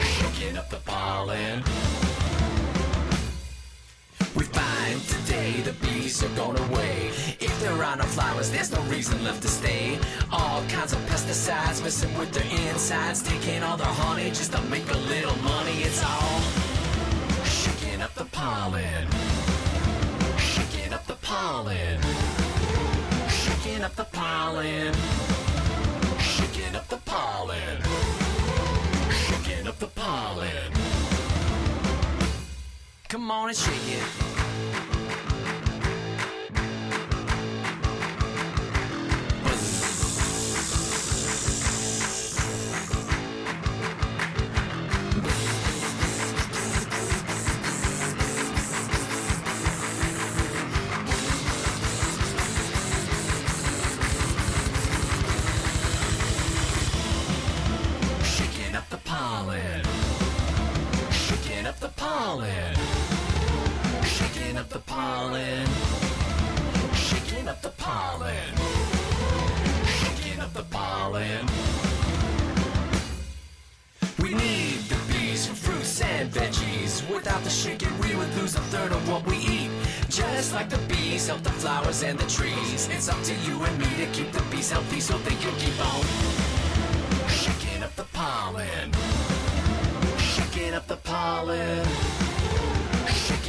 [0.01, 2.08] Shaking up the pollen.
[4.89, 7.09] Find today the bees are gone away.
[7.41, 9.99] If there are no flowers, there's no reason left to stay.
[10.33, 14.89] All kinds of pesticides messing with their insides, taking all their honey just to make
[14.91, 15.83] a little money.
[15.83, 16.41] It's all
[17.45, 19.07] shaking up the pollen.
[20.39, 22.01] Shaking up the pollen.
[23.29, 24.95] shaking up the pollen.
[26.19, 27.83] Shaking up the pollen.
[29.11, 30.73] Shaking up the pollen.
[33.09, 34.28] Come on and shake it.
[61.11, 62.98] Shaking up the pollen.
[64.59, 65.67] Shaking up the pollen.
[66.93, 68.57] Shaking up the pollen.
[69.87, 71.47] Shaking up the pollen.
[74.19, 77.09] We need the bees for fruits and veggies.
[77.09, 79.71] Without the shaking, we would lose a third of what we eat.
[80.09, 82.89] Just like the bees help the flowers and the trees.
[82.89, 85.79] It's up to you and me to keep the bees healthy so they can keep
[85.87, 86.03] on
[87.31, 88.91] shaking up the pollen.
[90.19, 92.28] Shaking up the pollen.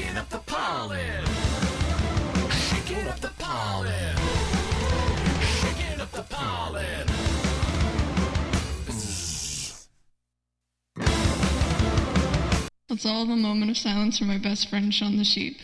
[0.09, 1.25] Shaking up the pollen.
[2.49, 4.15] Shaking up the pollen.
[5.61, 7.07] Shaking up the pollen.
[13.05, 15.59] All have a moment of silence for my best friend Sean the sheep.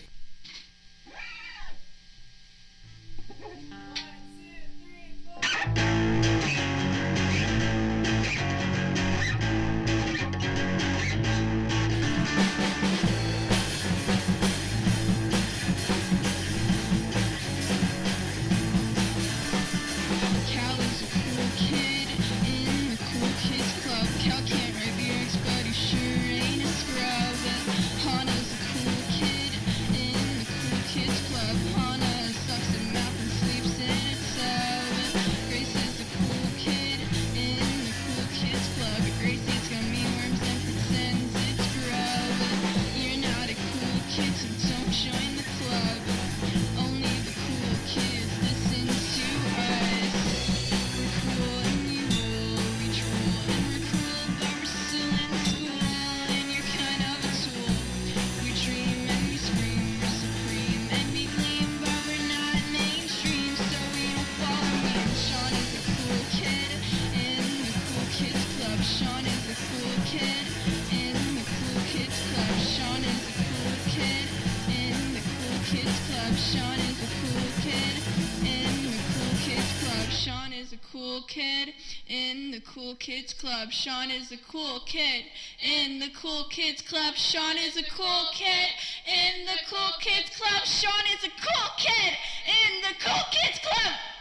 [83.16, 83.72] Kids Club.
[83.72, 85.24] Sean is a cool kid
[85.64, 87.16] in the Cool Kids Club.
[87.16, 88.70] Sean is a cool kid
[89.08, 90.66] in the Cool Kids Club.
[90.66, 92.14] Sean is a cool kid
[92.46, 94.15] in the Cool Kids Club.